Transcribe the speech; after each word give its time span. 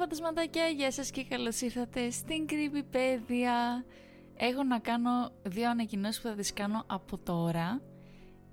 φαντασματάκια, 0.00 0.66
γεια 0.66 0.92
σας 0.92 1.10
και 1.10 1.24
καλώς 1.24 1.60
ήρθατε 1.60 2.10
στην 2.10 2.46
Creepypedia. 2.48 3.84
Έχω 4.36 4.62
να 4.62 4.78
κάνω 4.78 5.30
δύο 5.42 5.70
ανακοινώσεις 5.70 6.20
που 6.20 6.28
θα 6.28 6.34
τις 6.34 6.52
κάνω 6.52 6.84
από 6.86 7.18
τώρα. 7.18 7.80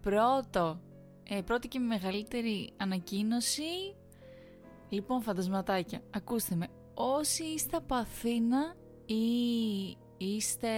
Πρώτο, 0.01 0.79
ε, 1.23 1.41
πρώτη 1.41 1.67
και 1.67 1.79
μεγαλύτερη 1.79 2.73
ανακοίνωση. 2.77 3.95
Λοιπόν, 4.89 5.21
φαντασματάκια, 5.21 6.01
ακούστε 6.15 6.55
με. 6.55 6.67
Όσοι 6.93 7.43
είστε 7.43 7.77
από 7.77 7.95
Αθήνα 7.95 8.75
ή 9.05 9.15
είστε, 10.17 10.69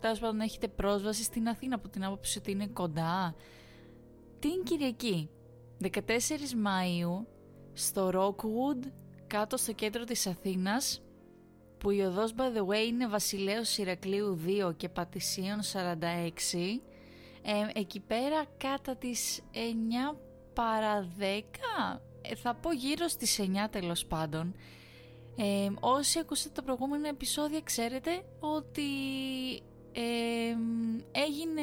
τέλος 0.00 0.18
πάντων 0.18 0.40
έχετε 0.40 0.68
πρόσβαση 0.68 1.22
στην 1.22 1.48
Αθήνα 1.48 1.74
από 1.74 1.88
την 1.88 2.04
άποψη 2.04 2.38
ότι 2.38 2.50
είναι 2.50 2.66
κοντά, 2.66 3.34
την 4.38 4.62
Κυριακή, 4.62 5.30
14 5.80 5.88
Μαΐου, 6.64 7.26
στο 7.72 8.10
Rockwood, 8.14 8.90
κάτω 9.26 9.56
στο 9.56 9.72
κέντρο 9.72 10.04
της 10.04 10.26
Αθήνας, 10.26 11.02
που 11.78 11.90
η 11.90 12.00
οδός 12.00 12.34
by 12.36 12.56
the 12.56 12.66
way 12.66 12.86
είναι 12.86 13.08
Βασιλέως 13.08 13.78
Ηρακλείου 13.78 14.38
2 14.68 14.72
και 14.76 14.88
Πατησίων 14.88 15.62
46, 15.62 16.80
ε, 17.42 17.80
εκεί 17.80 18.00
πέρα 18.00 18.44
κατά 18.56 18.96
τις 18.96 19.40
9 19.52 20.16
παρα 20.54 21.08
10, 21.18 22.00
ε, 22.22 22.34
θα 22.34 22.54
πω 22.54 22.72
γύρω 22.72 23.08
στις 23.08 23.38
9 23.38 23.68
τέλος 23.70 24.06
πάντων, 24.06 24.54
ε, 25.36 25.68
όσοι 25.80 26.18
ακούσατε 26.18 26.54
τα 26.54 26.62
προηγούμενα 26.62 27.08
επεισόδια 27.08 27.60
ξέρετε 27.60 28.24
ότι 28.40 28.82
ε, 29.92 30.56
έγινε 31.12 31.62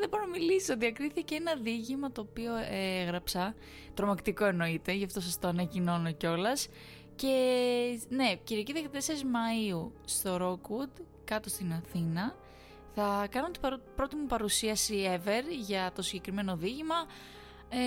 δεν 0.00 0.08
μπορώ 0.08 0.22
να 0.22 0.30
μιλήσω. 0.30 0.76
Διακρίθηκε 0.76 1.34
ένα 1.34 1.54
δίγημα 1.54 2.12
το 2.12 2.20
οποίο 2.20 2.52
έγραψα. 2.70 3.54
Τρομακτικό 3.94 4.44
εννοείται, 4.44 4.92
γι' 4.92 5.04
αυτό 5.04 5.20
σας 5.20 5.38
το 5.38 5.48
ανακοινώνω 5.48 6.12
κιόλας. 6.12 6.68
Και 7.16 7.34
ναι, 8.08 8.34
Κυριακή 8.44 8.72
14 8.92 8.96
Μαΐου 8.96 9.90
στο 10.04 10.36
Rockwood, 10.36 11.02
κάτω 11.24 11.48
στην 11.48 11.72
Αθήνα, 11.72 12.36
θα 12.94 13.26
κάνω 13.30 13.50
την 13.50 13.60
πρώτη 13.96 14.16
μου 14.16 14.26
παρουσίαση 14.26 15.08
ever 15.16 15.42
για 15.66 15.92
το 15.94 16.02
συγκεκριμένο 16.02 16.56
δίγημα 16.56 17.06
ε, 17.68 17.78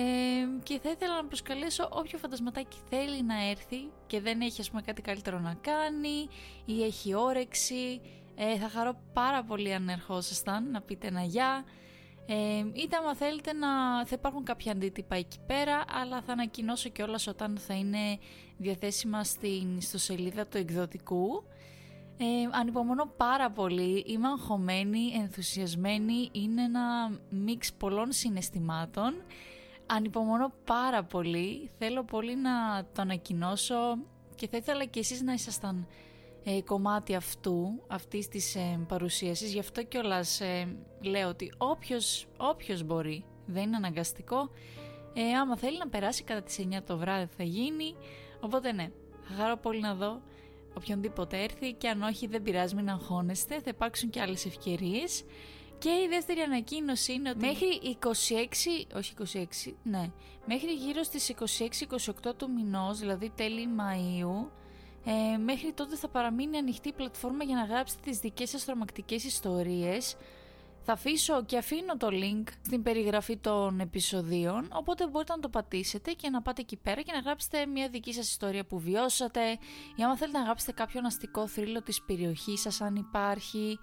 και 0.62 0.78
θα 0.82 0.90
ήθελα 0.90 1.14
να 1.14 1.24
προσκαλέσω 1.24 1.88
όποιο 1.92 2.18
φαντασματάκι 2.18 2.76
θέλει 2.88 3.22
να 3.22 3.48
έρθει 3.48 3.90
και 4.06 4.20
δεν 4.20 4.40
έχει 4.40 4.60
ας 4.60 4.70
πούμε 4.70 4.82
κάτι 4.82 5.02
καλύτερο 5.02 5.38
να 5.38 5.54
κάνει 5.60 6.28
ή 6.64 6.84
έχει 6.84 7.14
όρεξη 7.14 8.00
ε, 8.36 8.58
θα 8.58 8.68
χαρώ 8.68 9.00
πάρα 9.12 9.44
πολύ 9.44 9.74
αν 9.74 9.88
ερχόσασταν 9.88 10.70
να 10.70 10.80
πείτε 10.80 11.06
ένα 11.06 11.22
γεια. 11.22 11.64
Ε, 12.26 12.64
είτε 12.72 12.96
άμα 12.96 13.14
θέλετε 13.14 13.52
να 13.52 13.68
θα 14.06 14.14
υπάρχουν 14.18 14.44
κάποια 14.44 14.72
αντίτυπα 14.72 15.16
εκεί 15.16 15.38
πέρα 15.46 15.84
αλλά 16.02 16.22
θα 16.22 16.32
ανακοινώσω 16.32 16.88
κιόλας 16.88 17.26
όταν 17.26 17.58
θα 17.58 17.74
είναι 17.74 18.18
διαθέσιμα 18.56 19.24
στην 19.24 19.76
ιστοσελίδα 19.76 20.46
του 20.46 20.56
εκδοτικού 20.56 21.44
ε, 22.18 22.24
ανυπομονώ 22.50 23.06
πάρα 23.16 23.50
πολύ, 23.50 24.04
είμαι 24.06 24.28
αγχωμένη, 24.28 25.12
ενθουσιασμένη, 25.14 26.28
είναι 26.32 26.62
ένα 26.62 27.10
μίξ 27.28 27.72
πολλών 27.72 28.12
συναισθημάτων 28.12 29.14
Ανυπομονώ 29.86 30.52
πάρα 30.64 31.04
πολύ, 31.04 31.70
θέλω 31.78 32.04
πολύ 32.04 32.36
να 32.36 32.84
το 32.92 33.02
ανακοινώσω 33.02 33.98
και 34.34 34.48
θα 34.48 34.56
ήθελα 34.56 34.84
και 34.84 34.98
εσείς 34.98 35.22
να 35.22 35.32
ήσασταν 35.32 35.86
ε, 36.48 36.62
κομμάτι 36.62 37.14
αυτού, 37.14 37.82
αυτής 37.86 38.28
της 38.28 38.54
ε, 38.54 38.80
παρουσίασης. 38.88 39.52
Γι' 39.52 39.58
αυτό 39.58 39.82
κιόλας 39.82 40.40
ε, 40.40 40.76
λέω 41.00 41.28
ότι 41.28 41.52
όποιος, 41.56 42.26
όποιος 42.36 42.82
μπορεί, 42.82 43.24
δεν 43.46 43.62
είναι 43.62 43.76
αναγκαστικό, 43.76 44.50
ε, 45.14 45.32
άμα 45.32 45.56
θέλει 45.56 45.78
να 45.78 45.88
περάσει 45.88 46.22
κατά 46.22 46.42
τις 46.42 46.58
9 46.58 46.82
το 46.86 46.96
βράδυ 46.98 47.28
θα 47.36 47.42
γίνει. 47.42 47.94
Οπότε 48.40 48.72
ναι, 48.72 48.90
θα 49.28 49.34
χαρώ 49.34 49.56
πολύ 49.56 49.80
να 49.80 49.94
δω 49.94 50.22
οποιονδήποτε 50.76 51.42
έρθει 51.42 51.72
και 51.72 51.88
αν 51.88 52.02
όχι 52.02 52.26
δεν 52.26 52.42
πειράζει 52.42 52.74
μην 52.74 52.88
αγχώνεστε, 52.90 53.54
θα 53.54 53.70
υπάρξουν 53.70 54.10
και 54.10 54.20
άλλες 54.20 54.46
ευκαιρίες. 54.46 55.24
Και 55.78 55.88
η 55.88 56.08
δεύτερη 56.08 56.40
ανακοίνωση 56.40 57.12
είναι 57.12 57.30
ότι 57.30 57.46
μέχρι 57.46 57.98
26, 58.92 58.96
όχι 58.96 59.14
26, 59.66 59.72
ναι, 59.82 60.10
μέχρι 60.46 60.72
γύρω 60.72 61.02
στις 61.02 61.32
26-28 62.28 62.34
του 62.36 62.50
μηνός, 62.50 62.98
δηλαδή 62.98 63.32
τέλη 63.36 63.68
Μαΐου, 63.78 64.50
ε, 65.08 65.36
μέχρι 65.36 65.72
τότε 65.72 65.96
θα 65.96 66.08
παραμείνει 66.08 66.56
ανοιχτή 66.56 66.88
η 66.88 66.92
πλατφόρμα 66.92 67.44
για 67.44 67.54
να 67.54 67.64
γράψετε 67.64 68.00
τις 68.10 68.18
δικές 68.18 68.50
σας 68.50 68.64
τρομακτικές 68.64 69.24
ιστορίες. 69.24 70.16
Θα 70.82 70.92
αφήσω 70.92 71.44
και 71.44 71.56
αφήνω 71.56 71.96
το 71.96 72.08
link 72.10 72.48
στην 72.64 72.82
περιγραφή 72.82 73.36
των 73.36 73.80
επεισοδίων, 73.80 74.68
οπότε 74.72 75.06
μπορείτε 75.06 75.32
να 75.34 75.40
το 75.40 75.48
πατήσετε 75.48 76.12
και 76.12 76.30
να 76.30 76.42
πάτε 76.42 76.60
εκεί 76.60 76.76
πέρα 76.76 77.00
και 77.00 77.12
να 77.12 77.18
γράψετε 77.18 77.66
μια 77.66 77.88
δική 77.88 78.12
σας 78.12 78.28
ιστορία 78.28 78.64
που 78.64 78.78
βιώσατε 78.78 79.50
ή 79.96 80.02
άμα 80.04 80.16
θέλετε 80.16 80.38
να 80.38 80.44
γράψετε 80.44 80.72
κάποιο 80.72 81.00
αστικό 81.04 81.46
θρύλο 81.46 81.82
της 81.82 82.02
περιοχής 82.02 82.60
σας 82.60 82.80
αν 82.80 82.94
υπάρχει, 82.94 83.78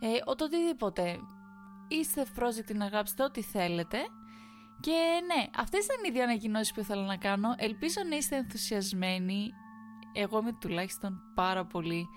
ε, 0.00 0.08
οτιδήποτε. 0.24 1.18
Είστε 1.88 2.20
ευπρόσδεκτοι 2.20 2.74
να 2.74 2.86
γράψετε 2.86 3.22
ό,τι 3.22 3.42
θέλετε. 3.42 3.98
Και 4.80 5.20
ναι, 5.26 5.46
αυτές 5.56 5.84
ήταν 5.84 5.96
οι 6.06 6.10
δύο 6.10 6.22
ανακοινώσεις 6.22 6.72
που 6.72 6.80
ήθελα 6.80 7.04
να 7.04 7.16
κάνω. 7.16 7.54
Ελπίζω 7.56 8.00
να 8.08 8.16
είστε 8.16 8.36
ενθουσιασμένοι 8.36 9.52
εγώ 10.16 10.38
είμαι 10.38 10.52
τουλάχιστον 10.52 11.20
πάρα 11.34 11.64
πολύ 11.64 12.08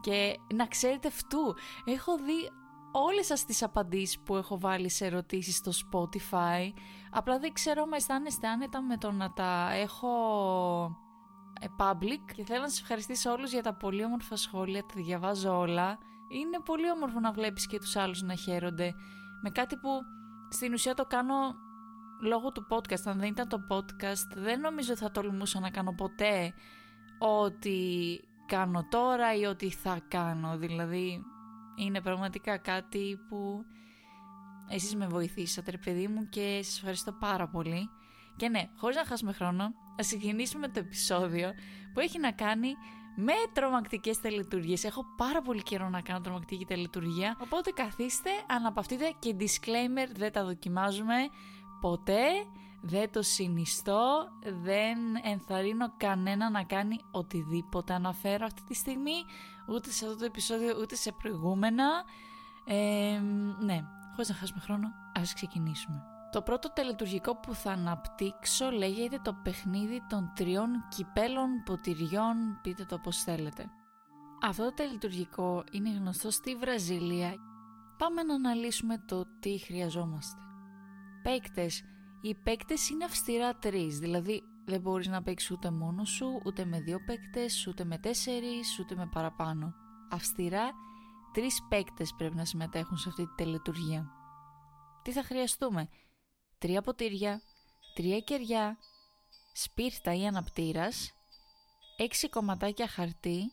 και 0.00 0.36
να 0.54 0.66
ξέρετε 0.66 1.08
αυτού, 1.08 1.54
έχω 1.84 2.16
δει 2.16 2.50
όλες 2.92 3.26
σας 3.26 3.44
τις 3.44 3.62
απαντήσεις 3.62 4.18
που 4.18 4.36
έχω 4.36 4.58
βάλει 4.58 4.90
σε 4.90 5.06
ερωτήσεις 5.06 5.56
στο 5.56 5.72
Spotify, 5.72 6.72
απλά 7.10 7.38
δεν 7.38 7.52
ξέρω 7.52 7.86
με 7.86 7.96
αισθάνεστε 7.96 8.48
άνετα 8.48 8.82
με 8.82 8.96
το 8.96 9.12
να 9.12 9.32
τα 9.32 9.72
έχω 9.72 10.08
ε, 11.60 11.66
public 11.78 12.32
και 12.34 12.44
θέλω 12.44 12.60
να 12.60 12.68
σας 12.68 12.80
ευχαριστήσω 12.80 13.32
όλους 13.32 13.52
για 13.52 13.62
τα 13.62 13.74
πολύ 13.74 14.04
όμορφα 14.04 14.36
σχόλια, 14.36 14.80
τα 14.80 14.94
διαβάζω 14.96 15.58
όλα. 15.58 15.98
Είναι 16.28 16.60
πολύ 16.64 16.90
όμορφο 16.90 17.20
να 17.20 17.32
βλέπεις 17.32 17.66
και 17.66 17.78
τους 17.78 17.96
άλλους 17.96 18.22
να 18.22 18.34
χαίρονται 18.34 18.94
με 19.42 19.50
κάτι 19.50 19.76
που 19.76 19.88
στην 20.50 20.72
ουσία 20.72 20.94
το 20.94 21.04
κάνω 21.04 21.54
λόγω 22.22 22.52
του 22.52 22.66
podcast. 22.70 23.02
Αν 23.04 23.18
δεν 23.18 23.28
ήταν 23.28 23.48
το 23.48 23.58
podcast 23.70 24.36
δεν 24.36 24.60
νομίζω 24.60 24.96
θα 24.96 25.10
τολμούσα 25.10 25.60
να 25.60 25.70
κάνω 25.70 25.92
ποτέ 25.92 26.54
ό,τι 27.18 27.78
κάνω 28.46 28.86
τώρα 28.90 29.34
ή 29.34 29.44
ό,τι 29.44 29.70
θα 29.70 30.00
κάνω. 30.08 30.56
Δηλαδή 30.56 31.22
είναι 31.76 32.00
πραγματικά 32.00 32.58
κάτι 32.58 33.18
που 33.28 33.64
εσείς 34.68 34.96
με 34.96 35.06
βοηθήσατε 35.06 35.70
ρε 35.70 35.78
παιδί 35.78 36.08
μου 36.08 36.28
και 36.28 36.60
σας 36.62 36.76
ευχαριστώ 36.76 37.12
πάρα 37.12 37.48
πολύ. 37.48 37.88
Και 38.36 38.48
ναι, 38.48 38.68
χωρίς 38.76 38.96
να 38.96 39.04
χάσουμε 39.04 39.32
χρόνο, 39.32 39.62
να 39.96 40.02
ξεκινήσουμε 40.02 40.68
το 40.68 40.78
επεισόδιο 40.78 41.52
που 41.92 42.00
έχει 42.00 42.18
να 42.18 42.32
κάνει 42.32 42.74
με 43.16 43.32
τρομακτικές 43.52 44.20
τελετουργίες. 44.20 44.84
Έχω 44.84 45.04
πάρα 45.16 45.42
πολύ 45.42 45.62
καιρό 45.62 45.88
να 45.88 46.00
κάνω 46.00 46.20
τρομακτική 46.20 46.64
τελετουργία, 46.64 47.36
οπότε 47.40 47.70
καθίστε, 47.70 48.30
αναπαυτείτε 48.46 49.12
και 49.18 49.36
disclaimer 49.38 50.10
δεν 50.16 50.32
τα 50.32 50.44
δοκιμάζουμε 50.44 51.14
ποτέ 51.80 52.26
δεν 52.80 53.12
το 53.12 53.22
συνιστώ, 53.22 54.28
δεν 54.62 54.98
ενθαρρύνω 55.24 55.92
κανένα 55.96 56.50
να 56.50 56.62
κάνει 56.62 57.00
οτιδήποτε 57.10 57.92
αναφέρω 57.94 58.46
αυτή 58.46 58.62
τη 58.62 58.74
στιγμή, 58.74 59.24
ούτε 59.68 59.90
σε 59.90 60.04
αυτό 60.04 60.18
το 60.18 60.24
επεισόδιο, 60.24 60.78
ούτε 60.80 60.94
σε 60.94 61.12
προηγούμενα. 61.12 62.04
Ε, 62.66 63.20
ναι, 63.60 63.84
χωρίς 64.10 64.28
να 64.28 64.34
χάσουμε 64.34 64.60
χρόνο, 64.60 64.88
ας 65.14 65.34
ξεκινήσουμε. 65.34 66.02
Το 66.32 66.42
πρώτο 66.42 66.72
τελετουργικό 66.72 67.36
που 67.36 67.54
θα 67.54 67.72
αναπτύξω 67.72 68.70
λέγεται 68.70 69.20
το 69.22 69.32
παιχνίδι 69.42 70.02
των 70.08 70.32
τριών 70.34 70.68
κυπέλων 70.88 71.62
ποτηριών, 71.64 72.58
πείτε 72.62 72.84
το 72.84 72.98
πώς 72.98 73.22
θέλετε. 73.22 73.70
Αυτό 74.42 74.64
το 74.64 74.74
τελετουργικό 74.74 75.64
είναι 75.70 75.90
γνωστό 75.90 76.30
στη 76.30 76.56
Βραζίλια. 76.56 77.34
Πάμε 77.98 78.22
να 78.22 78.34
αναλύσουμε 78.34 78.98
το 78.98 79.24
τι 79.40 79.58
χρειαζόμαστε. 79.58 80.40
Παίκτες 81.22 81.82
οι 82.20 82.34
παίκτες 82.34 82.88
είναι 82.88 83.04
αυστηρά 83.04 83.54
τρεις, 83.54 83.98
δηλαδή 83.98 84.42
δεν 84.64 84.80
μπορείς 84.80 85.06
να 85.06 85.22
παίξεις 85.22 85.50
ούτε 85.50 85.70
μόνος 85.70 86.08
σου, 86.08 86.40
ούτε 86.44 86.64
με 86.64 86.80
δύο 86.80 86.98
παίκτες, 87.06 87.66
ούτε 87.66 87.84
με 87.84 87.98
τέσσερις, 87.98 88.78
ούτε 88.78 88.94
με 88.94 89.08
παραπάνω. 89.12 89.74
Αυστηρά 90.10 90.70
τρεις 91.32 91.62
παίκτες 91.68 92.14
πρέπει 92.16 92.34
να 92.34 92.44
συμμετέχουν 92.44 92.96
σε 92.96 93.08
αυτή 93.08 93.26
τη 93.26 93.34
τελετουργία. 93.34 94.10
Τι 95.02 95.12
θα 95.12 95.22
χρειαστούμε; 95.22 95.88
Τρία 96.58 96.82
ποτήρια, 96.82 97.40
τρία 97.94 98.20
κεριά, 98.20 98.78
σπίρτα 99.52 100.14
ή 100.14 100.26
αναπτήρας, 100.26 101.12
έξι 101.96 102.28
κομματάκια 102.28 102.88
χαρτί, 102.88 103.52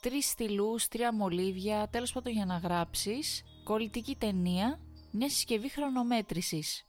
τρεις 0.00 0.28
στυλούς, 0.28 0.88
τρία 0.88 1.14
μολύβια, 1.14 1.88
τέλος 1.88 2.12
πάντων 2.12 2.32
για 2.32 2.44
να 2.44 2.56
γράψεις, 2.56 3.42
κολλητική 3.64 4.16
ταινία, 4.16 4.80
μια 5.12 5.28
συσκευή 5.28 5.68
χρονομέτρησης 5.68 6.84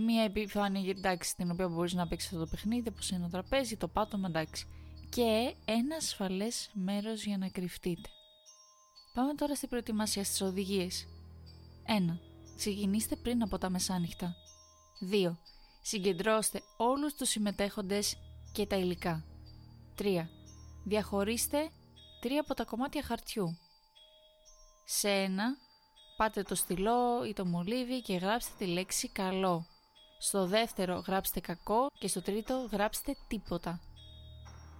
μια 0.00 0.22
επιφάνεια 0.22 0.90
εντάξει 0.90 1.36
την 1.36 1.50
οποία 1.50 1.68
μπορείς 1.68 1.94
να 1.94 2.06
παίξεις 2.06 2.32
αυτό 2.32 2.44
το 2.44 2.50
παιχνίδι 2.50 2.88
όπως 2.88 3.10
είναι 3.10 3.22
το 3.22 3.30
τραπέζι, 3.30 3.76
το 3.76 3.88
πάτωμα 3.88 4.28
εντάξει 4.28 4.66
και 5.10 5.54
ένα 5.64 5.96
ασφαλές 5.96 6.70
μέρος 6.74 7.24
για 7.24 7.38
να 7.38 7.48
κρυφτείτε. 7.48 8.08
Πάμε 9.14 9.34
τώρα 9.34 9.54
στην 9.54 9.68
προετοιμασία 9.68 10.24
στις 10.24 10.40
οδηγίες. 10.40 11.06
1. 11.86 12.18
Ξεκινήστε 12.56 13.16
πριν 13.16 13.42
από 13.42 13.58
τα 13.58 13.70
μεσάνυχτα. 13.70 14.34
2. 15.12 15.36
Συγκεντρώστε 15.82 16.62
όλους 16.76 17.14
τους 17.14 17.28
συμμετέχοντες 17.28 18.16
και 18.52 18.66
τα 18.66 18.76
υλικά. 18.76 19.24
3. 19.98 20.28
Διαχωρίστε 20.84 21.70
τρία 22.20 22.40
από 22.40 22.54
τα 22.54 22.64
κομμάτια 22.64 23.02
χαρτιού. 23.02 23.58
Σε 24.84 25.10
ένα, 25.10 25.56
πάτε 26.16 26.42
το 26.42 26.54
στυλό 26.54 27.24
ή 27.24 27.32
το 27.32 27.44
μολύβι 27.44 28.02
και 28.02 28.16
γράψτε 28.16 28.52
τη 28.58 28.66
λέξη 28.66 29.08
καλό. 29.08 29.66
Στο 30.22 30.46
δεύτερο 30.46 31.02
γράψτε 31.06 31.40
κακό 31.40 31.86
και 31.98 32.08
στο 32.08 32.22
τρίτο 32.22 32.68
γράψτε 32.72 33.16
τίποτα. 33.28 33.80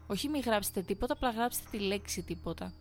Όχι 0.06 0.28
μη 0.28 0.38
γράψετε 0.38 0.82
τίποτα, 0.82 1.12
απλά 1.12 1.30
γράψτε 1.30 1.68
τη 1.70 1.78
λέξη 1.78 2.22
τίποτα. 2.22 2.72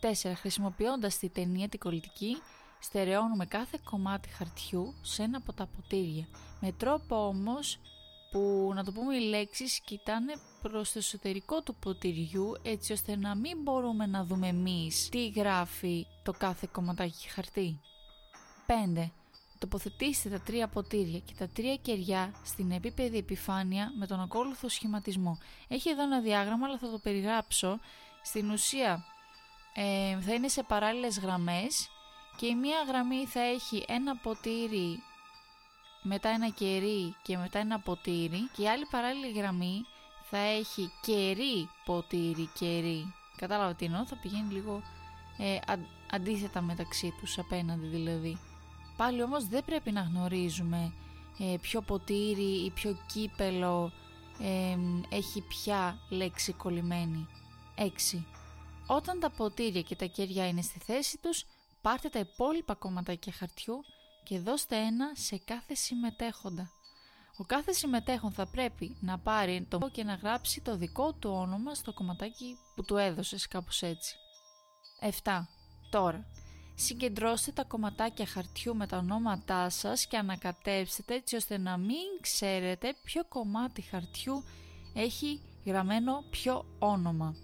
4. 0.00 0.32
Χρησιμοποιώντας 0.34 1.18
τη 1.18 1.28
ταινία 1.28 1.68
την 1.68 1.78
κολλητική, 1.78 2.36
στερεώνουμε 2.80 3.46
κάθε 3.46 3.78
κομμάτι 3.84 4.28
χαρτιού 4.28 4.94
σε 5.02 5.22
ένα 5.22 5.36
από 5.36 5.52
τα 5.52 5.66
ποτήρια. 5.66 6.26
Με 6.60 6.72
τρόπο 6.72 7.26
όμως 7.26 7.78
που 8.30 8.72
να 8.74 8.84
το 8.84 8.92
πούμε 8.92 9.16
οι 9.16 9.20
λέξεις 9.20 9.80
κοιτάνε 9.80 10.32
προς 10.62 10.92
το 10.92 10.98
εσωτερικό 10.98 11.62
του 11.62 11.74
ποτηριού 11.74 12.52
έτσι 12.62 12.92
ώστε 12.92 13.16
να 13.16 13.34
μην 13.34 13.62
μπορούμε 13.62 14.06
να 14.06 14.24
δούμε 14.24 14.48
εμείς 14.48 15.08
τι 15.08 15.28
γράφει 15.28 16.06
το 16.22 16.32
κάθε 16.32 16.68
κομματάκι 16.72 17.28
χαρτί. 17.28 17.80
5. 18.96 19.10
Τοποθετήστε 19.58 20.28
τα 20.28 20.40
τρία 20.40 20.68
ποτήρια 20.68 21.18
και 21.18 21.32
τα 21.38 21.48
τρία 21.48 21.76
κεριά 21.76 22.34
στην 22.44 22.70
επίπεδη 22.70 23.18
επιφάνεια 23.18 23.92
με 23.98 24.06
τον 24.06 24.20
ακόλουθο 24.20 24.68
σχηματισμό. 24.68 25.38
Έχει 25.68 25.90
εδώ 25.90 26.02
ένα 26.02 26.20
διάγραμμα 26.20 26.66
αλλά 26.66 26.78
θα 26.78 26.90
το 26.90 26.98
περιγράψω. 26.98 27.78
Στην 28.22 28.50
ουσία 28.50 29.04
ε, 29.74 30.20
θα 30.20 30.34
είναι 30.34 30.48
σε 30.48 30.62
παράλληλες 30.62 31.18
γραμμές 31.18 31.88
και 32.36 32.46
η 32.46 32.54
μία 32.54 32.84
γραμμή 32.88 33.26
θα 33.26 33.40
έχει 33.40 33.84
ένα 33.88 34.16
ποτήρι 34.16 35.02
μετά 36.02 36.28
ένα 36.28 36.48
κερί 36.48 37.14
και 37.22 37.36
μετά 37.36 37.58
ένα 37.58 37.80
ποτήρι 37.80 38.48
και 38.52 38.62
η 38.62 38.68
άλλη 38.68 38.86
παράλληλη 38.90 39.32
γραμμή 39.32 39.84
θα 40.30 40.38
έχει 40.38 40.90
κερί, 41.02 41.68
ποτήρι, 41.84 42.50
κερί. 42.58 43.14
Κατάλαβα 43.36 43.74
τι 43.74 43.84
εννοώ, 43.84 44.06
θα 44.06 44.16
πηγαίνει 44.16 44.52
λίγο 44.52 44.82
ε, 45.38 45.58
αντίθετα 46.10 46.60
μεταξύ 46.60 47.14
τους 47.20 47.38
απέναντι 47.38 47.86
δηλαδή. 47.86 48.38
Πάλι 48.98 49.22
όμως 49.22 49.48
δεν 49.48 49.64
πρέπει 49.64 49.92
να 49.92 50.00
γνωρίζουμε 50.00 50.92
ε, 51.38 51.56
ποιο 51.60 51.80
ποτήρι 51.80 52.64
ή 52.64 52.70
ποιο 52.70 52.98
κύπελο 53.06 53.92
ε, 54.40 54.76
έχει 55.16 55.40
ποια 55.40 55.98
λέξη 56.08 56.52
κολλημένη. 56.52 57.26
6. 58.12 58.22
Όταν 58.86 59.20
τα 59.20 59.30
ποτήρια 59.30 59.82
και 59.82 59.96
τα 59.96 60.04
κεριά 60.04 60.48
είναι 60.48 60.62
στη 60.62 60.78
θέση 60.78 61.18
τους, 61.18 61.44
πάρτε 61.80 62.08
τα 62.08 62.18
υπόλοιπα 62.18 62.74
κομματάκια 62.74 63.32
χαρτιού 63.32 63.84
και 64.24 64.38
δώστε 64.38 64.76
ένα 64.76 65.10
σε 65.14 65.38
κάθε 65.44 65.74
συμμετέχοντα. 65.74 66.70
Ο 67.36 67.44
κάθε 67.44 67.72
συμμετέχον 67.72 68.32
θα 68.32 68.46
πρέπει 68.46 68.96
να 69.00 69.18
πάρει 69.18 69.66
το 69.68 69.88
και 69.92 70.04
να 70.04 70.14
γράψει 70.14 70.60
το 70.60 70.76
δικό 70.76 71.12
του 71.12 71.30
όνομα 71.30 71.74
στο 71.74 71.92
κομματάκι 71.92 72.56
που 72.74 72.84
του 72.84 72.96
έδωσες 72.96 73.48
κάπως 73.48 73.82
έτσι. 73.82 74.16
7. 75.22 75.40
Τώρα, 75.90 76.26
συγκεντρώστε 76.80 77.52
τα 77.52 77.64
κομματάκια 77.64 78.26
χαρτιού 78.26 78.76
με 78.76 78.86
τα 78.86 78.96
ονόματά 78.96 79.70
σας 79.70 80.06
και 80.06 80.16
ανακατέψτε 80.16 81.14
έτσι 81.14 81.36
ώστε 81.36 81.58
να 81.58 81.76
μην 81.76 82.06
ξέρετε 82.20 82.94
ποιο 83.02 83.24
κομμάτι 83.24 83.82
χαρτιού 83.82 84.44
έχει 84.94 85.40
γραμμένο 85.64 86.24
ποιο 86.30 86.64
όνομα. 86.78 87.34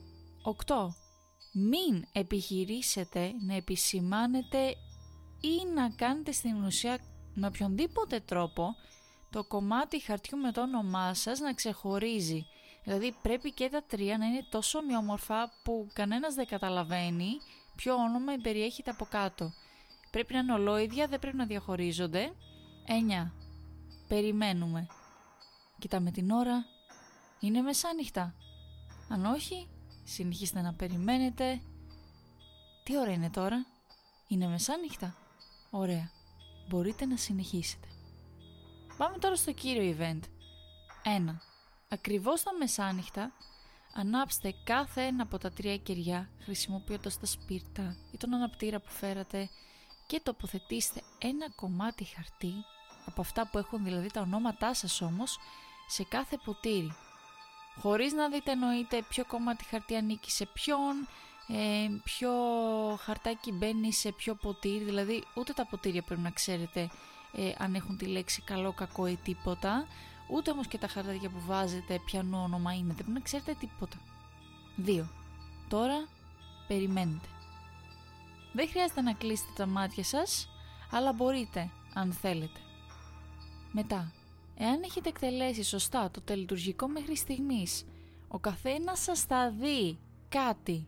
8. 0.67 0.75
Μην 1.53 2.05
επιχειρήσετε 2.13 3.33
να 3.47 3.55
επισημάνετε 3.55 4.69
ή 5.41 5.67
να 5.75 5.91
κάνετε 5.91 6.33
στην 6.33 6.65
ουσία 6.65 6.99
με 7.35 7.47
οποιονδήποτε 7.47 8.21
τρόπο 8.21 8.75
το 9.31 9.45
κομμάτι 9.45 10.01
χαρτιού 10.01 10.39
με 10.39 10.53
το 10.53 10.61
όνομά 10.61 11.15
σας 11.15 11.39
να 11.39 11.53
ξεχωρίζει. 11.53 12.47
Δηλαδή 12.85 13.15
πρέπει 13.23 13.53
και 13.53 13.69
τα 13.69 13.83
τρία 13.83 14.19
να 14.19 14.27
είναι 14.27 14.47
τόσο 14.51 14.79
ομοιόμορφα 14.79 15.53
που 15.65 15.89
κανένας 15.93 16.35
δεν 16.35 16.47
καταλαβαίνει 16.47 17.39
ποιο 17.77 17.95
όνομα 17.95 18.33
περιέχεται 18.43 18.91
από 18.91 19.05
κάτω. 19.05 19.53
Πρέπει 20.11 20.33
να 20.33 20.39
είναι 20.39 20.53
ολόιδια, 20.53 21.07
δεν 21.07 21.19
πρέπει 21.19 21.37
να 21.37 21.47
διαχωρίζονται. 21.47 22.33
9. 23.27 23.31
Περιμένουμε. 24.09 24.87
Κοιτάμε 25.79 26.11
την 26.11 26.31
ώρα. 26.31 26.65
Είναι 27.41 27.61
μεσάνυχτα. 27.61 28.35
Αν 29.09 29.25
όχι, 29.25 29.69
συνεχίστε 30.05 30.61
να 30.61 30.75
περιμένετε. 30.75 31.61
Τι 32.85 32.99
ώρα 32.99 33.13
είναι 33.13 33.31
τώρα; 33.31 33.67
Είναι 34.29 34.47
μεσάνυχτα. 34.47 35.17
Ωραία. 35.71 36.11
Μπορείτε 36.69 37.07
να 37.07 37.17
συνεχίσετε. 37.17 37.89
Πάμε 38.97 39.19
τώρα 39.19 39.37
στο 39.37 39.53
κύριο 39.53 39.97
event. 39.99 40.21
1. 41.29 41.37
Ακριβώς 41.89 42.43
τα 42.43 42.51
μεσάνυχτα 42.59 43.33
ανάψτε 43.95 44.55
κάθε 44.65 45.03
ένα 45.03 45.23
από 45.23 45.39
τα 45.39 45.51
τρία 45.51 45.77
κεριά 45.77 46.31
χρησιμοποιώντας 46.45 47.19
τα 47.19 47.27
σπίρτα 47.27 47.97
ή 48.13 48.17
τον 48.17 48.35
αναπτήρα 48.35 48.81
που 48.81 48.91
φέρατε 48.91 49.49
και 50.07 50.21
τοποθετήστε 50.23 51.03
ένα 51.19 51.51
κομμάτι 51.51 52.05
χαρτί 52.05 52.53
από 53.07 53.21
αυτά 53.21 53.49
που 53.49 53.59
έχουν 53.59 53.85
δηλαδή 53.85 54.11
τα 54.11 54.21
ονόματά 54.21 54.75
σας 54.75 55.01
όμως 55.01 55.39
σε 55.87 56.05
κάθε 56.05 56.37
ποτήρι. 56.45 56.95
Χωρίς 57.81 58.13
να 58.13 58.29
δείτε 58.29 58.51
εννοείται 58.51 59.03
ποιο 59.09 59.25
κομμάτι 59.25 59.65
χαρτί 59.65 59.97
ανήκει 59.97 60.31
σε 60.31 60.47
ποιον 60.47 61.09
ε, 61.49 61.89
ποιο 62.05 62.31
χαρτάκι 63.01 63.53
μπαίνει 63.53 63.93
σε 63.93 64.13
ποιο 64.13 64.35
ποτήρι, 64.35 64.85
δηλαδή 64.85 65.25
ούτε 65.35 65.53
τα 65.53 65.67
ποτήρια 65.67 66.03
πρέπει 66.03 66.21
να 66.21 66.31
ξέρετε 66.31 66.91
ε, 67.33 67.53
αν 67.59 67.75
έχουν 67.75 67.97
τη 67.97 68.07
λέξη 68.07 68.43
καλό, 68.43 68.73
κακό 68.73 69.07
ή 69.07 69.19
τίποτα, 69.25 69.87
ούτε 70.29 70.51
όμως 70.51 70.67
και 70.67 70.79
τα 70.79 70.89
χαρτάκια 70.89 71.29
που 71.29 71.41
βάζετε 71.47 72.01
ποιανού 72.05 72.39
όνομα 72.43 72.73
είναι, 72.73 72.87
δεν 72.87 72.95
πρέπει 72.95 73.11
να 73.11 73.21
ξέρετε 73.21 73.55
τίποτα. 73.61 73.97
2. 74.87 75.05
Τώρα 75.69 76.09
περιμένετε. 76.67 77.29
Δεν 78.53 78.69
χρειάζεται 78.69 79.01
να 79.01 79.13
κλείσετε 79.13 79.51
τα 79.57 79.67
μάτια 79.67 80.05
σας, 80.05 80.49
αλλά 80.91 81.13
μπορείτε 81.13 81.71
αν 81.95 82.13
θέλετε. 82.13 82.61
Μετά, 83.73 84.13
εάν 84.57 84.83
έχετε 84.83 85.09
εκτελέσει 85.09 85.63
σωστά 85.63 86.11
το 86.11 86.21
τελειτουργικό 86.21 86.89
μέχρι 86.89 87.17
στιγμής, 87.17 87.85
ο 88.29 88.39
καθένας 88.39 89.01
σας 89.01 89.21
θα 89.21 89.51
δει 89.51 89.99
κάτι 90.29 90.87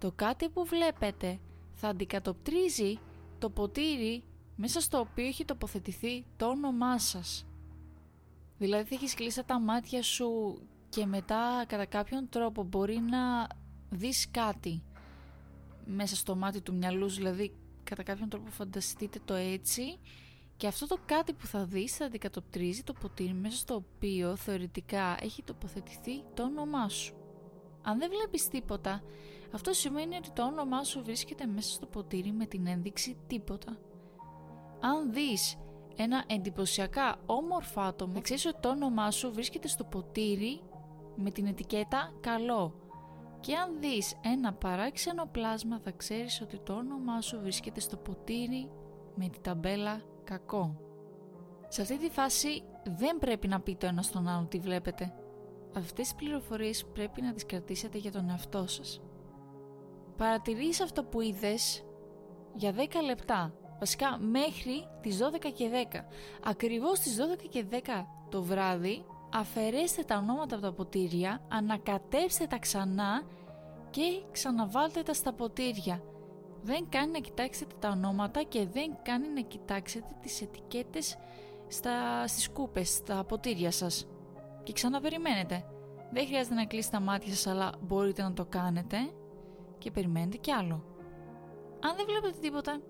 το 0.00 0.12
κάτι 0.16 0.48
που 0.48 0.64
βλέπετε 0.64 1.38
θα 1.72 1.88
αντικατοπτρίζει 1.88 2.98
το 3.38 3.50
ποτήρι 3.50 4.22
μέσα 4.56 4.80
στο 4.80 4.98
οποίο 4.98 5.26
έχει 5.26 5.44
τοποθετηθεί 5.44 6.24
το 6.36 6.46
όνομά 6.46 6.98
σας. 6.98 7.46
Δηλαδή 8.60 8.88
θα 8.88 8.94
έχεις 8.94 9.14
κλείσει 9.14 9.44
τα 9.44 9.60
μάτια 9.60 10.02
σου 10.02 10.60
και 10.88 11.06
μετά 11.06 11.64
κατά 11.66 11.86
κάποιον 11.86 12.28
τρόπο 12.28 12.62
μπορεί 12.62 12.98
να 12.98 13.46
δεις 13.90 14.30
κάτι 14.30 14.82
μέσα 15.84 16.16
στο 16.16 16.36
μάτι 16.36 16.60
του 16.60 16.74
μυαλού 16.74 17.08
δηλαδή 17.08 17.52
κατά 17.84 18.02
κάποιον 18.02 18.28
τρόπο 18.28 18.50
φανταστείτε 18.50 19.20
το 19.24 19.34
έτσι 19.34 19.98
και 20.56 20.66
αυτό 20.66 20.86
το 20.86 20.98
κάτι 21.06 21.32
που 21.32 21.46
θα 21.46 21.64
δεις 21.64 21.96
θα 21.96 22.04
αντικατοπτρίζει 22.04 22.82
το 22.82 22.92
ποτήρι 22.92 23.32
μέσα 23.32 23.56
στο 23.56 23.74
οποίο 23.74 24.36
θεωρητικά 24.36 25.16
έχει 25.20 25.42
τοποθετηθεί 25.42 26.22
το 26.34 26.42
όνομά 26.42 26.88
σου. 26.88 27.14
Αν 27.82 27.98
δεν 27.98 28.10
βλέπεις 28.10 28.48
τίποτα, 28.48 29.02
αυτό 29.52 29.72
σημαίνει 29.72 30.16
ότι 30.16 30.30
το 30.30 30.44
όνομά 30.44 30.84
σου 30.84 31.02
βρίσκεται 31.04 31.46
μέσα 31.46 31.72
στο 31.72 31.86
ποτήρι 31.86 32.32
με 32.32 32.46
την 32.46 32.66
ένδειξη 32.66 33.16
τίποτα. 33.26 33.78
Αν 34.80 35.12
δεις 35.12 35.56
ένα 36.02 36.24
εντυπωσιακά 36.26 37.16
όμορφο 37.26 37.80
άτομο, 37.80 38.20
ξέρεις 38.20 38.46
ότι 38.46 38.60
το 38.60 38.68
όνομά 38.68 39.10
σου 39.10 39.32
βρίσκεται 39.32 39.68
στο 39.68 39.84
ποτήρι 39.84 40.60
με 41.16 41.30
την 41.30 41.46
ετικέτα 41.46 42.12
καλό. 42.20 42.74
Και 43.40 43.56
αν 43.56 43.80
δεις 43.80 44.16
ένα 44.22 44.52
παράξενο 44.52 45.26
πλάσμα 45.32 45.80
θα 45.80 45.90
ξέρεις 45.90 46.40
ότι 46.40 46.58
το 46.58 46.72
όνομά 46.72 47.20
σου 47.20 47.40
βρίσκεται 47.40 47.80
στο 47.80 47.96
ποτήρι 47.96 48.70
με 49.14 49.28
την 49.28 49.42
ταμπέλα 49.42 50.02
κακό. 50.24 50.76
Σε 51.68 51.82
αυτή 51.82 51.98
τη 51.98 52.10
φάση 52.10 52.62
δεν 52.84 53.18
πρέπει 53.18 53.48
να 53.48 53.60
πει 53.60 53.76
το 53.76 53.86
ένας 53.86 54.06
στον 54.06 54.28
άλλο 54.28 54.46
τι 54.46 54.58
βλέπετε. 54.58 55.14
Αυτές 55.76 56.06
τις 56.06 56.14
πληροφορίες 56.14 56.86
πρέπει 56.92 57.22
να 57.22 57.32
τις 57.32 57.46
κρατήσετε 57.46 57.98
για 57.98 58.12
τον 58.12 58.30
εαυτό 58.30 58.66
σας. 58.66 59.00
Παρατηρείς 60.16 60.80
αυτό 60.80 61.04
που 61.04 61.20
είδες 61.20 61.84
για 62.54 62.72
10 62.72 63.02
λεπτά, 63.04 63.54
βασικά 63.80 64.18
μέχρι 64.18 64.88
τις 65.00 65.18
12 65.18 65.52
και 65.54 65.68
10. 65.92 66.04
Ακριβώς 66.44 66.98
στις 66.98 67.16
12 67.16 67.46
και 67.50 67.64
10 67.70 67.76
το 68.28 68.42
βράδυ 68.42 69.04
αφαιρέστε 69.34 70.02
τα 70.02 70.16
ονόματα 70.16 70.54
από 70.54 70.64
τα 70.64 70.72
ποτήρια, 70.72 71.42
ανακατέψτε 71.48 72.46
τα 72.46 72.58
ξανά 72.58 73.22
και 73.90 74.22
ξαναβάλτε 74.30 75.02
τα 75.02 75.14
στα 75.14 75.32
ποτήρια. 75.32 76.02
Δεν 76.62 76.88
κάνει 76.88 77.12
να 77.12 77.18
κοιτάξετε 77.18 77.74
τα 77.78 77.88
ονόματα 77.88 78.42
και 78.42 78.66
δεν 78.66 78.96
κάνει 79.02 79.28
να 79.28 79.40
κοιτάξετε 79.40 80.16
τις 80.22 80.42
ετικέτες 80.42 81.16
στα, 81.68 82.26
στις 82.26 82.50
κούπες, 82.50 82.88
στα 82.88 83.24
ποτήρια 83.24 83.70
σας 83.70 84.06
και 84.62 84.72
ξαναπεριμένετε. 84.72 85.64
Δεν 86.12 86.26
χρειάζεται 86.26 86.54
να 86.54 86.64
κλείσετε 86.64 86.96
τα 86.96 87.02
μάτια 87.02 87.32
σας, 87.34 87.46
αλλά 87.46 87.72
μπορείτε 87.80 88.22
να 88.22 88.32
το 88.32 88.44
κάνετε 88.44 88.96
και 89.78 89.90
περιμένετε 89.90 90.36
κι 90.36 90.50
άλλο. 90.50 90.84
Αν 91.80 91.96
δεν 91.96 92.04
βλέπετε 92.06 92.38
τίποτα, 92.40 92.80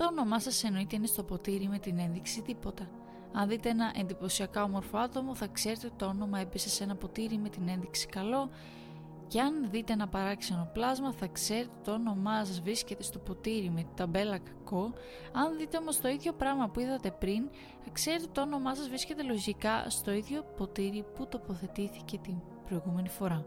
το 0.00 0.06
όνομά 0.06 0.40
σας 0.40 0.64
εννοείται 0.64 0.96
είναι 0.96 1.06
στο 1.06 1.22
ποτήρι 1.22 1.68
με 1.68 1.78
την 1.78 1.98
ένδειξη 1.98 2.42
τίποτα. 2.42 2.90
Αν 3.32 3.48
δείτε 3.48 3.68
ένα 3.68 3.92
εντυπωσιακά 3.96 4.62
όμορφο 4.62 4.98
άτομο, 4.98 5.34
θα 5.34 5.46
ξέρετε 5.46 5.86
ότι 5.86 5.96
το 5.96 6.06
όνομα 6.06 6.38
έπεσε 6.38 6.68
σε 6.68 6.84
ένα 6.84 6.96
ποτήρι 6.96 7.38
με 7.38 7.48
την 7.48 7.68
ένδειξη 7.68 8.06
καλό 8.06 8.50
Και 9.26 9.40
αν 9.40 9.70
δείτε 9.70 9.92
ένα 9.92 10.08
παράξενο 10.08 10.70
πλάσμα 10.72 11.12
θα 11.12 11.26
ξέρετε 11.26 11.70
το 11.84 11.92
όνομά 11.92 12.44
σας 12.44 12.60
βρίσκεται 12.60 13.02
στο 13.02 13.18
ποτήρι 13.18 13.70
με 13.70 13.80
την 13.80 13.94
ταμπέλα 13.94 14.38
κακό. 14.38 14.92
Αν 15.32 15.56
δείτε 15.58 15.76
όμως 15.76 16.00
το 16.00 16.08
ίδιο 16.08 16.32
πράγμα 16.32 16.68
που 16.68 16.80
είδατε 16.80 17.10
πριν, 17.10 17.48
θα 17.80 17.90
ξέρετε 17.92 18.26
το 18.32 18.40
όνομά 18.40 18.74
σας 18.74 18.88
βρίσκεται 18.88 19.22
λογικά 19.22 19.90
στο 19.90 20.12
ίδιο 20.12 20.42
ποτήρι 20.56 21.04
που 21.14 21.26
τοποθετήθηκε 21.28 22.18
την 22.18 22.34
προηγούμενη 22.68 23.08
φορά. 23.08 23.46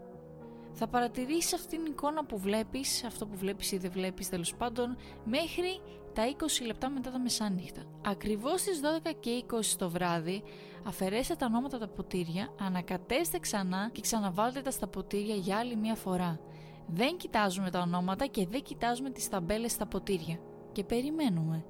Θα 0.72 0.88
παρατηρήσεις 0.88 1.52
αυτήν 1.54 1.82
την 1.82 1.92
εικόνα 1.92 2.24
που 2.24 2.38
βλέπεις, 2.38 3.04
αυτό 3.04 3.26
που 3.26 3.36
βλέπεις 3.36 3.72
ή 3.72 3.78
δεν 3.78 3.90
βλέπεις 3.90 4.28
τέλος 4.28 4.54
πάντων, 4.54 4.96
μέχρι 5.24 5.80
τα 6.14 6.22
20 6.62 6.66
λεπτά 6.66 6.90
μετά 6.90 7.10
τα 7.10 7.18
μεσάνυχτα. 7.18 7.82
Ακριβώς 8.04 8.60
στις 8.60 8.80
12 8.80 9.12
και 9.20 9.30
20 9.30 9.76
το 9.78 9.90
βράδυ, 9.90 10.42
αφαιρέστε 10.86 11.34
τα 11.34 11.46
ονόματα 11.46 11.78
τα 11.78 11.88
ποτήρια, 11.88 12.48
ανακατέστε 12.60 13.38
ξανά 13.38 13.90
και 13.92 14.00
ξαναβάλτε 14.00 14.60
τα 14.60 14.70
στα 14.70 14.88
ποτήρια 14.88 15.34
για 15.34 15.56
άλλη 15.56 15.76
μία 15.76 15.94
φορά. 15.94 16.40
Δεν 16.86 17.16
κοιτάζουμε 17.16 17.70
τα 17.70 17.80
ονόματα 17.80 18.26
και 18.26 18.46
δεν 18.46 18.62
κοιτάζουμε 18.62 19.10
τις 19.10 19.28
ταμπέλες 19.28 19.72
στα 19.72 19.86
ποτήρια. 19.86 20.38
Και 20.72 20.84
περιμένουμε. 20.84 21.64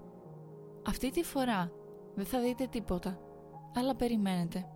Αυτή 0.86 1.10
τη 1.10 1.22
φορά 1.22 1.70
δεν 2.14 2.24
θα 2.24 2.40
δείτε 2.40 2.66
τίποτα, 2.66 3.18
αλλά 3.74 3.94
περιμένετε. 3.94 4.68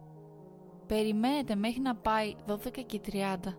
Περιμένετε 0.86 1.54
μέχρι 1.54 1.80
να 1.80 1.96
πάει 1.96 2.34
12 2.46 2.82
και 2.86 3.00
30. 3.00 3.58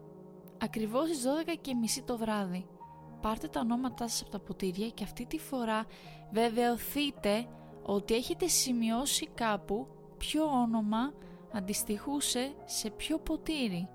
Ακριβώς 0.62 1.08
στις 1.08 1.24
12 1.24 1.58
και 1.62 1.74
μισή 1.74 2.04
το 2.04 2.18
βράδυ 2.18 2.66
πάρτε 3.22 3.48
τα 3.48 3.60
ονόματά 3.60 4.08
σας 4.08 4.22
από 4.22 4.32
τα 4.32 4.40
ποτήρια 4.40 4.90
και 4.90 5.04
αυτή 5.04 5.26
τη 5.26 5.38
φορά 5.38 5.86
βεβαιωθείτε 6.32 7.48
ότι 7.84 8.14
έχετε 8.14 8.48
σημειώσει 8.48 9.28
κάπου 9.36 9.88
ποιο 10.18 10.44
όνομα 10.46 11.14
αντιστοιχούσε 11.52 12.54
σε 12.66 12.90
ποιο 12.90 13.20
ποτήρι. 13.20 13.90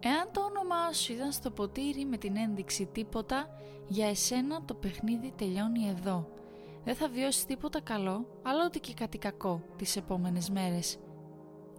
Εάν 0.00 0.28
το 0.32 0.40
όνομά 0.40 0.92
σου 0.92 1.12
ήταν 1.12 1.32
στο 1.32 1.50
ποτήρι 1.50 2.04
με 2.04 2.16
την 2.16 2.36
ένδειξη 2.36 2.86
τίποτα, 2.86 3.48
για 3.88 4.08
εσένα 4.08 4.64
το 4.64 4.74
παιχνίδι 4.74 5.32
τελειώνει 5.36 5.88
εδώ. 5.88 6.28
Δεν 6.84 6.94
θα 6.94 7.08
βιώσεις 7.08 7.44
τίποτα 7.44 7.80
καλό, 7.80 8.26
αλλά 8.42 8.64
ούτε 8.66 8.78
και 8.78 8.94
κάτι 8.94 9.18
κακό 9.18 9.62
τις 9.76 9.96
επόμενες 9.96 10.50
μέρες. 10.50 10.98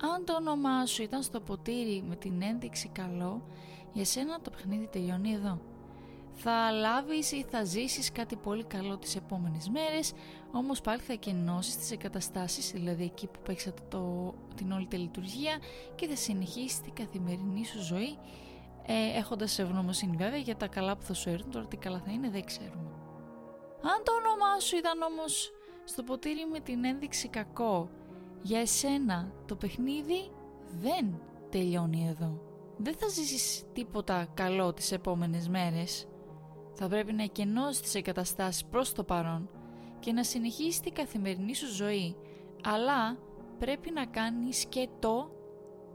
Αν 0.02 0.26
το 0.26 0.34
όνομά 0.34 0.86
σου 0.86 1.04
ήταν 1.04 1.22
στο 1.22 1.40
ποτήρι 1.40 2.04
με 2.08 2.16
την 2.16 2.42
ένδειξη 2.42 2.88
καλό, 2.88 3.44
για 3.94 4.06
σένα 4.06 4.42
το 4.42 4.50
παιχνίδι 4.50 4.88
τελειώνει 4.88 5.32
εδώ 5.34 5.71
θα 6.44 6.72
λάβεις 6.72 7.32
ή 7.32 7.46
θα 7.50 7.64
ζήσεις 7.64 8.12
κάτι 8.12 8.36
πολύ 8.36 8.64
καλό 8.64 8.98
τις 8.98 9.16
επόμενες 9.16 9.70
μέρες, 9.70 10.14
όμως 10.52 10.82
πάλι 10.82 11.02
θα 11.02 11.14
εκενώσεις 11.14 11.78
τις 11.78 11.92
εγκαταστάσεις, 11.92 12.72
δηλαδή 12.72 13.04
εκεί 13.04 13.28
που 13.28 13.40
παίξατε 13.44 13.82
το, 13.90 14.34
την 14.56 14.72
όλη 14.72 14.88
τη 14.88 14.98
λειτουργία 14.98 15.58
και 15.96 16.08
θα 16.08 16.16
συνεχίσεις 16.16 16.82
την 16.82 16.94
καθημερινή 16.94 17.66
σου 17.66 17.82
ζωή, 17.84 18.18
ε, 18.86 19.18
έχοντας 19.18 19.60
ευγνωμοσύνη 19.60 20.16
βέβαια 20.16 20.38
για 20.38 20.56
τα 20.56 20.68
καλά 20.68 20.98
που 20.98 21.04
θα 21.04 21.14
σου 21.14 21.30
έρθουν, 21.30 21.52
τώρα 21.52 21.66
τι 21.66 21.78
καλά 21.78 22.02
θα 22.06 22.12
είναι 22.12 22.30
δεν 22.30 22.46
ξέρουμε. 22.46 22.92
Αν 23.82 24.04
το 24.04 24.12
όνομά 24.12 24.60
σου 24.60 24.78
ήταν 24.78 25.02
όμως 25.02 25.52
στο 25.84 26.04
ποτήρι 26.04 26.46
με 26.52 26.60
την 26.60 26.86
ένδειξη 26.86 27.28
κακό, 27.28 27.90
για 28.42 28.60
εσένα 28.60 29.32
το 29.46 29.56
παιχνίδι 29.56 30.32
δεν 30.80 31.22
τελειώνει 31.50 32.08
εδώ. 32.10 32.42
Δεν 32.78 32.96
θα 32.96 33.08
ζήσεις 33.08 33.64
τίποτα 33.74 34.28
καλό 34.34 34.74
τις 34.74 34.92
επόμενες 34.92 35.48
μέρες 35.48 36.06
θα 36.84 36.90
πρέπει 36.90 37.14
να 37.14 37.24
εκενώσει 37.24 37.82
τις 37.82 37.96
εγκαταστάσεις 37.96 38.66
προς 38.66 38.94
το 38.94 39.04
παρόν 39.04 39.50
και 40.00 40.12
να 40.12 40.24
συνεχίσει 40.24 40.82
την 40.82 40.94
καθημερινή 40.94 41.56
σου 41.56 41.74
ζωή, 41.74 42.16
αλλά 42.64 43.18
πρέπει 43.60 43.92
να 43.92 44.06
κάνεις 44.06 44.66
και 44.66 44.88
το 45.00 45.32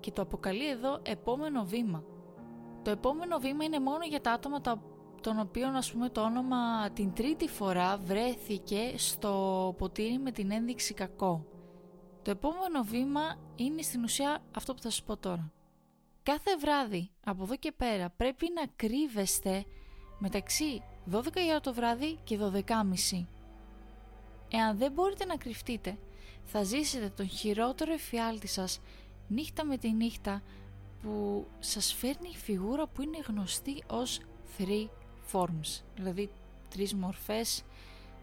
και 0.01 0.11
το 0.13 0.23
αποκαλεί 0.23 0.69
εδώ 0.69 1.01
επόμενο 1.03 1.65
βήμα. 1.65 2.05
Το 2.83 2.91
επόμενο 2.91 3.39
βήμα 3.39 3.65
είναι 3.65 3.81
μόνο 3.81 4.05
για 4.05 4.21
τα 4.21 4.33
άτομα 4.33 4.61
τα, 4.61 4.83
των 5.21 5.41
οποίων 5.41 5.75
ας 5.75 5.93
πούμε 5.93 6.09
το 6.09 6.21
όνομα 6.23 6.91
την 6.91 7.13
τρίτη 7.13 7.49
φορά 7.49 7.97
βρέθηκε 7.97 8.93
στο 8.97 9.75
ποτήρι 9.79 10.19
με 10.19 10.31
την 10.31 10.51
ένδειξη 10.51 10.95
κακό. 10.95 11.47
Το 12.23 12.31
επόμενο 12.31 12.83
βήμα 12.83 13.39
είναι 13.57 13.83
στην 13.83 14.03
ουσία 14.03 14.43
αυτό 14.57 14.75
που 14.75 14.83
θα 14.83 14.91
σου 14.91 15.05
πω 15.05 15.17
τώρα. 15.17 15.53
Κάθε 16.23 16.57
βράδυ 16.61 17.11
από 17.25 17.43
εδώ 17.43 17.57
και 17.57 17.73
πέρα 17.73 18.11
πρέπει 18.11 18.47
να 18.55 18.67
κρύβεστε 18.77 19.65
μεταξύ 20.19 20.83
12 21.13 21.21
για 21.45 21.61
το 21.61 21.75
βράδυ 21.75 22.19
και 22.25 22.39
12.30. 22.41 23.25
Εάν 24.51 24.79
δεν 24.79 24.93
μπορείτε 24.93 25.25
να 25.25 25.37
κρυφτείτε, 25.37 25.99
θα 26.45 26.63
ζήσετε 26.63 27.09
τον 27.09 27.29
χειρότερο 27.29 27.93
εφιάλτη 27.93 28.47
σας 28.47 28.81
νύχτα 29.29 29.65
με 29.65 29.77
τη 29.79 29.93
νύχτα 29.93 30.43
που 31.03 31.47
σας 31.59 31.95
φέρνει 31.95 32.29
η 32.29 32.37
φιγούρα 32.37 32.87
που 32.87 33.03
είναι 33.03 33.19
γνωστή 33.29 33.83
ως 33.87 34.21
three 34.59 34.89
forms, 35.33 35.83
δηλαδή 35.97 36.31
τρεις 36.69 36.95
μορφές, 36.95 37.63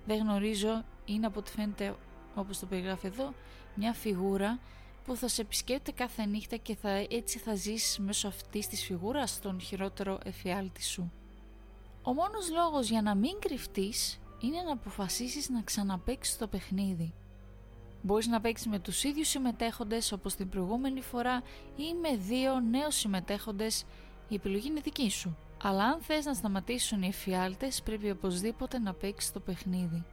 δεν 0.06 0.18
γνωρίζω, 0.18 0.84
είναι 1.06 1.26
από 1.26 1.40
ό,τι 1.40 1.52
φαίνεται 1.52 1.96
όπως 2.36 2.60
το 2.60 2.66
περιγράφει 2.66 3.08
εδώ, 3.08 3.34
μια 3.76 3.94
φιγούρα 3.94 4.60
που 5.06 5.16
θα 5.16 5.28
σε 5.28 5.42
επισκέπτεται 5.42 5.92
κάθε 5.92 6.26
νύχτα 6.26 6.56
και 6.56 6.76
θα, 6.76 6.90
έτσι 6.90 7.40
θα 7.40 7.56
ζήσεις 7.56 8.00
μέσω 8.00 8.28
αυτής 8.28 8.68
της 8.68 8.86
φιγούρας 8.86 9.40
τον 9.40 9.62
χειρότερο 9.62 10.20
εφιάλτη 10.24 10.84
σου. 10.84 11.12
Ο 12.06 12.14
μόνος 12.14 12.52
λόγος 12.52 12.90
για 12.90 13.02
να 13.02 13.16
μην 13.16 13.40
κρυφτείς 13.40 14.20
είναι 14.40 14.62
να 14.62 14.72
αποφασίσεις 14.72 15.50
να 15.50 15.62
ξαναπαίξεις 15.62 16.38
το 16.38 16.48
παιχνίδι. 16.48 17.14
Μπορείς 18.02 18.28
να 18.28 18.42
παίξεις 18.42 18.68
με 18.68 18.80
τους 18.80 19.04
ίδιους 19.04 19.28
συμμετέχοντες 19.28 20.12
όπως 20.12 20.36
την 20.36 20.50
προηγούμενη 20.50 21.02
φορά 21.02 21.42
ή 21.76 21.94
με 22.02 22.18
δύο 22.18 22.60
νέους 22.60 22.96
συμμετέχοντες, 22.96 23.86
η 24.28 24.36
επιλογή 24.36 24.68
είναι 24.68 24.80
δική 24.80 25.10
σου. 25.10 25.38
Αλλά 25.64 25.84
αν 25.84 26.02
θες 26.02 26.26
να 26.26 26.34
σταματήσουν 26.34 27.02
οι 27.02 27.08
εφιάλτες 27.08 27.82
πρέπει 27.82 28.10
οπωσδήποτε 28.10 28.80
να 28.80 28.94
παίξεις 28.94 29.32
το 29.32 29.40
παιχνίδι. 29.40 30.06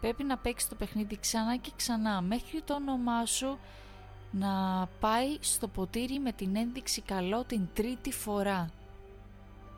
Πρέπει 0.00 0.24
να 0.24 0.38
παίξεις 0.38 0.68
το 0.68 0.74
παιχνίδι 0.74 1.18
ξανά 1.18 1.56
και 1.56 1.70
ξανά 1.76 2.20
μέχρι 2.20 2.62
το 2.62 2.74
όνομά 2.74 3.26
σου 3.26 3.58
να 4.30 4.86
πάει 5.00 5.36
στο 5.40 5.68
ποτήρι 5.68 6.18
με 6.18 6.32
την 6.32 6.56
ένδειξη 6.56 7.00
καλό 7.00 7.44
την 7.44 7.68
τρίτη 7.72 8.12
φορά. 8.12 8.70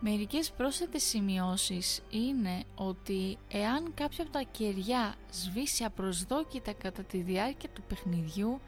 Μερικές 0.00 0.50
πρόσθετες 0.50 1.02
σημειώσεις 1.02 2.02
είναι 2.10 2.64
ότι 2.74 3.38
εάν 3.48 3.94
κάποια 3.94 4.24
από 4.24 4.32
τα 4.32 4.42
κεριά 4.50 5.14
σβήσει 5.30 5.84
απροσδόκητα 5.84 6.72
κατά 6.72 7.02
τη 7.02 7.18
διάρκεια 7.18 7.68
του 7.68 7.82
παιχνιδιού 7.88 8.60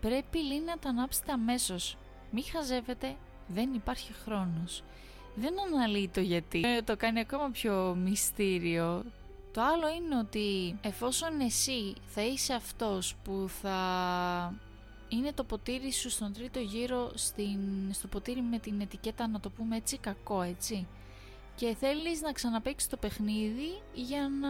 πρέπει 0.00 0.38
λίγο 0.38 0.64
να 0.64 0.78
τα 0.78 0.88
ανάψετε 0.88 1.32
αμέσως. 1.32 1.96
Μη 2.30 2.42
χαζεύετε, 2.42 3.16
δεν 3.46 3.74
υπάρχει 3.74 4.12
χρόνος. 4.12 4.82
Δεν 5.34 5.54
αναλύει 5.60 6.08
το 6.08 6.20
γιατί, 6.20 6.60
ε, 6.64 6.82
το 6.82 6.96
κάνει 6.96 7.20
ακόμα 7.20 7.50
πιο 7.50 7.94
μυστήριο. 7.94 9.04
Το 9.52 9.62
άλλο 9.62 9.88
είναι 9.96 10.18
ότι 10.18 10.78
εφόσον 10.80 11.40
εσύ 11.40 11.94
θα 12.06 12.22
είσαι 12.22 12.54
αυτός 12.54 13.16
που 13.24 13.46
θα 13.62 13.78
είναι 15.16 15.32
το 15.32 15.44
ποτήρι 15.44 15.92
σου 15.92 16.10
στον 16.10 16.32
τρίτο 16.32 16.58
γύρο 16.58 17.10
στην, 17.14 17.58
στο 17.92 18.08
ποτήρι 18.08 18.40
με 18.40 18.58
την 18.58 18.80
ετικέτα 18.80 19.26
να 19.28 19.40
το 19.40 19.50
πούμε 19.50 19.76
έτσι 19.76 19.98
κακό 19.98 20.42
έτσι 20.42 20.86
και 21.54 21.74
θέλεις 21.80 22.20
να 22.20 22.32
ξαναπαίξεις 22.32 22.88
το 22.88 22.96
παιχνίδι 22.96 23.82
για 23.94 24.28
να 24.40 24.48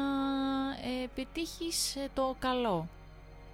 ε, 0.88 1.07
πετύχεις 1.14 1.97
ε, 1.97 2.09
το 2.14 2.37
καλό 2.38 2.88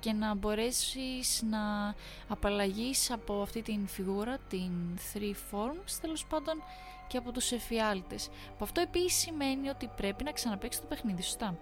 και 0.00 0.12
να 0.12 0.34
μπορέσεις 0.34 1.42
να 1.50 1.94
απαλλαγείς 2.28 3.10
από 3.10 3.42
αυτή 3.42 3.62
την 3.62 3.86
φιγούρα, 3.86 4.38
την 4.48 4.72
three 5.12 5.34
forms 5.52 5.98
τέλος 6.00 6.26
πάντων 6.26 6.62
και 7.08 7.16
από 7.16 7.32
τους 7.32 7.52
εφιάλτες. 7.52 8.28
Που 8.28 8.64
αυτό 8.64 8.80
επίσης 8.80 9.20
σημαίνει 9.20 9.68
ότι 9.68 9.90
πρέπει 9.96 10.24
να 10.24 10.32
ξαναπαίξεις 10.32 10.80
το 10.80 10.86
παιχνίδι, 10.86 11.22
σωστά. 11.22 11.58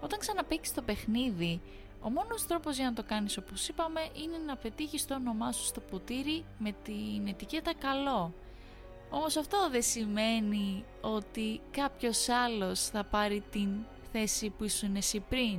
Όταν 0.00 0.18
ξαναπαίξεις 0.18 0.74
το 0.74 0.82
παιχνίδι 0.82 1.60
ο 2.02 2.10
μόνος 2.10 2.46
τρόπος 2.46 2.76
για 2.76 2.84
να 2.84 2.92
το 2.92 3.02
κάνεις 3.02 3.36
όπως 3.36 3.68
είπαμε 3.68 4.00
είναι 4.00 4.38
να 4.46 4.56
πετύχεις 4.56 5.06
το 5.06 5.14
όνομά 5.14 5.52
σου 5.52 5.64
στο 5.64 5.80
ποτήρι 5.80 6.44
με 6.58 6.74
την 6.82 7.26
ετικέτα 7.26 7.74
καλό. 7.74 8.32
Όμως 9.10 9.36
αυτό 9.36 9.68
δεν 9.70 9.82
σημαίνει 9.82 10.84
ότι 11.00 11.60
κάποιος 11.70 12.28
άλλος 12.28 12.86
θα 12.86 13.04
πάρει 13.04 13.42
την 13.50 13.68
θέση 14.12 14.50
που 14.50 14.64
ήσουν 14.64 14.96
εσύ 14.96 15.20
πριν. 15.20 15.58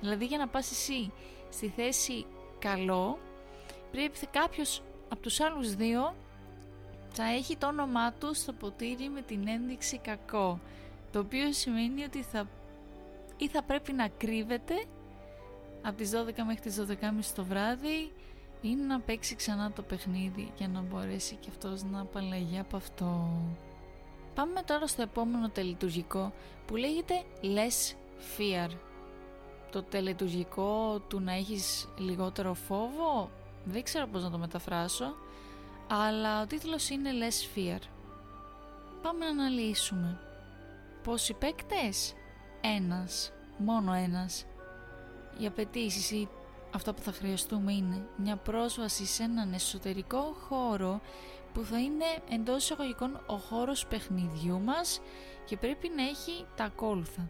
Δηλαδή 0.00 0.24
για 0.24 0.38
να 0.38 0.48
πας 0.48 0.70
εσύ 0.70 1.12
στη 1.50 1.68
θέση 1.68 2.26
καλό 2.58 3.18
πρέπει 3.90 4.26
κάποιος 4.30 4.82
από 5.08 5.22
τους 5.22 5.40
άλλους 5.40 5.74
δύο 5.74 6.14
θα 7.12 7.24
έχει 7.24 7.56
το 7.56 7.66
όνομά 7.66 8.12
του 8.12 8.34
στο 8.34 8.52
ποτήρι 8.52 9.08
με 9.08 9.22
την 9.22 9.48
ένδειξη 9.48 9.98
κακό. 9.98 10.60
Το 11.12 11.18
οποίο 11.18 11.52
σημαίνει 11.52 12.04
ότι 12.04 12.22
θα 12.22 12.48
ή 13.36 13.48
θα 13.48 13.62
πρέπει 13.62 13.92
να 13.92 14.08
κρύβεται 14.08 14.84
από 15.82 15.96
τις 15.96 16.10
12 16.10 16.14
μέχρι 16.46 16.60
τις 16.60 16.80
12.30 16.88 16.94
το 17.34 17.44
βράδυ 17.44 18.12
είναι 18.60 18.82
να 18.82 19.00
παίξει 19.00 19.34
ξανά 19.36 19.72
το 19.72 19.82
παιχνίδι 19.82 20.52
για 20.56 20.68
να 20.68 20.80
μπορέσει 20.80 21.34
και 21.34 21.48
αυτός 21.50 21.82
να 21.82 22.00
απαλλαγεί 22.00 22.58
από 22.58 22.76
αυτό. 22.76 23.30
Πάμε 24.34 24.62
τώρα 24.62 24.86
στο 24.86 25.02
επόμενο 25.02 25.48
τελετουργικό 25.48 26.32
που 26.66 26.76
λέγεται 26.76 27.14
Less 27.42 27.94
Fear. 28.36 28.70
Το 29.70 29.82
τελετουργικό 29.82 31.00
του 31.08 31.20
να 31.20 31.32
έχεις 31.32 31.88
λιγότερο 31.98 32.54
φόβο, 32.54 33.30
δεν 33.64 33.82
ξέρω 33.82 34.06
πώς 34.06 34.22
να 34.22 34.30
το 34.30 34.38
μεταφράσω, 34.38 35.14
αλλά 35.88 36.42
ο 36.42 36.46
τίτλος 36.46 36.88
είναι 36.88 37.10
Less 37.10 37.58
Fear. 37.58 37.80
πάμε 39.02 39.24
να 39.24 39.30
αναλύσουμε. 39.30 40.18
Πόσοι 41.02 41.34
παίκτες; 41.34 42.14
Ένας, 42.60 43.32
μόνο 43.58 43.92
ένας. 43.92 44.44
Οι 45.38 45.46
απαιτήσεις 45.46 46.10
ή 46.10 46.28
αυτό 46.74 46.94
που 46.94 47.02
θα 47.02 47.12
χρειαστούμε 47.12 47.72
είναι 47.72 48.06
μια 48.16 48.36
πρόσβαση 48.36 49.06
σε 49.06 49.22
έναν 49.22 49.52
εσωτερικό 49.52 50.36
χώρο 50.48 51.00
που 51.52 51.64
θα 51.64 51.78
είναι 51.78 52.04
εντός 52.30 52.62
εισαγωγικών 52.62 53.20
ο 53.26 53.36
χώρος 53.36 53.86
παιχνιδιού 53.86 54.60
μας 54.60 55.00
και 55.44 55.56
πρέπει 55.56 55.90
να 55.96 56.02
έχει 56.02 56.46
τα 56.56 56.64
ακόλουθα. 56.64 57.28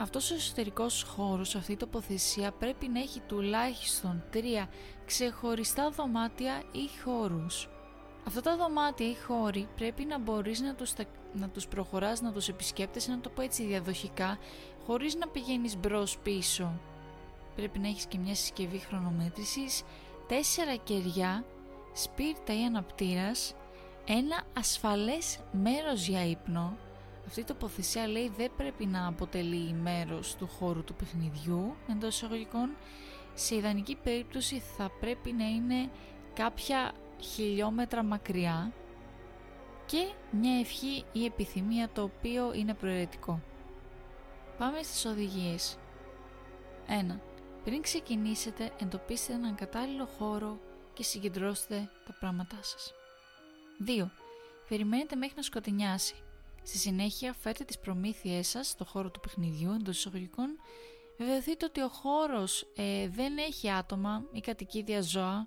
Αυτός 0.00 0.30
ο 0.30 0.34
εσωτερικός 0.34 1.02
χώρος, 1.02 1.54
αυτή 1.54 1.72
η 1.72 1.76
τοποθεσία 1.76 2.52
πρέπει 2.52 2.88
να 2.88 3.00
έχει 3.00 3.20
τουλάχιστον 3.20 4.22
τρία 4.30 4.68
ξεχωριστά 5.06 5.90
δωμάτια 5.90 6.62
ή 6.72 7.02
χώρους. 7.04 7.68
Αυτά 8.30 8.42
τα 8.42 8.56
δωμάτια 8.56 9.10
ή 9.10 9.14
χώροι 9.26 9.68
πρέπει 9.76 10.04
να 10.04 10.18
μπορείς 10.18 10.60
να 10.60 10.74
τους, 10.74 10.92
να 11.32 11.48
τους 11.48 11.66
προχωράς, 11.66 12.20
να 12.20 12.32
τους 12.32 12.48
επισκέπτεσαι, 12.48 13.10
να 13.10 13.20
το 13.20 13.28
πω 13.28 13.42
έτσι 13.42 13.64
διαδοχικά, 13.64 14.38
χωρίς 14.86 15.14
να 15.14 15.28
πηγαίνεις 15.28 15.76
μπρος 15.76 16.18
πίσω. 16.18 16.80
Πρέπει 17.56 17.78
να 17.78 17.88
έχεις 17.88 18.06
και 18.06 18.18
μια 18.18 18.34
συσκευή 18.34 18.78
χρονομέτρησης, 18.78 19.82
τέσσερα 20.28 20.76
κεριά, 20.76 21.44
σπίρτα 21.92 22.60
ή 22.60 22.64
αναπτήρας, 22.64 23.54
ένα 24.06 24.42
ασφαλές 24.58 25.38
μέρος 25.52 26.06
για 26.06 26.24
ύπνο, 26.24 26.76
αυτή 27.26 27.40
η 27.40 27.44
τοποθεσία 27.44 28.06
λέει 28.06 28.32
δεν 28.36 28.50
πρέπει 28.56 28.86
να 28.86 29.06
αποτελεί 29.06 29.72
μέρος 29.72 30.36
του 30.36 30.48
χώρου 30.58 30.84
του 30.84 30.94
παιχνιδιού 30.94 31.74
εντός 31.90 32.14
εισαγωγικών. 32.14 32.70
Σε 33.34 33.54
ιδανική 33.54 33.96
περίπτωση 34.02 34.62
θα 34.76 34.90
πρέπει 35.00 35.32
να 35.32 35.44
είναι 35.44 35.90
κάποια 36.34 36.92
χιλιόμετρα 37.22 38.02
μακριά 38.02 38.72
και 39.86 40.12
μια 40.30 40.58
ευχή 40.58 41.04
ή 41.12 41.24
επιθυμία 41.24 41.88
το 41.88 42.02
οποίο 42.02 42.52
είναι 42.54 42.74
προαιρετικό. 42.74 43.40
Πάμε 44.58 44.82
στις 44.82 45.04
οδηγίες. 45.04 45.78
1. 47.10 47.20
Πριν 47.64 47.82
ξεκινήσετε 47.82 48.72
εντοπίστε 48.80 49.32
έναν 49.32 49.54
κατάλληλο 49.54 50.08
χώρο 50.18 50.58
και 50.92 51.02
συγκεντρώστε 51.02 51.90
τα 52.06 52.16
πράγματά 52.20 52.58
σας. 52.62 52.92
2. 53.86 54.10
Περιμένετε 54.68 55.16
μέχρι 55.16 55.36
να 55.36 55.42
σκοτεινιάσει. 55.42 56.14
Στη 56.62 56.78
συνέχεια 56.78 57.32
φέρτε 57.32 57.64
τις 57.64 57.78
προμήθειές 57.78 58.48
σας 58.48 58.68
στο 58.68 58.84
χώρο 58.84 59.10
του 59.10 59.20
παιχνιδιού 59.20 59.72
εντός 59.72 59.98
εισαγωγικών 59.98 60.58
Βεβαιωθείτε 61.20 61.64
ότι 61.64 61.80
ο 61.80 61.88
χώρος 61.88 62.66
ε, 62.76 63.08
δεν 63.08 63.38
έχει 63.38 63.70
άτομα 63.70 64.24
ή 64.32 64.40
κατοικίδια 64.40 65.02
ζώα 65.02 65.46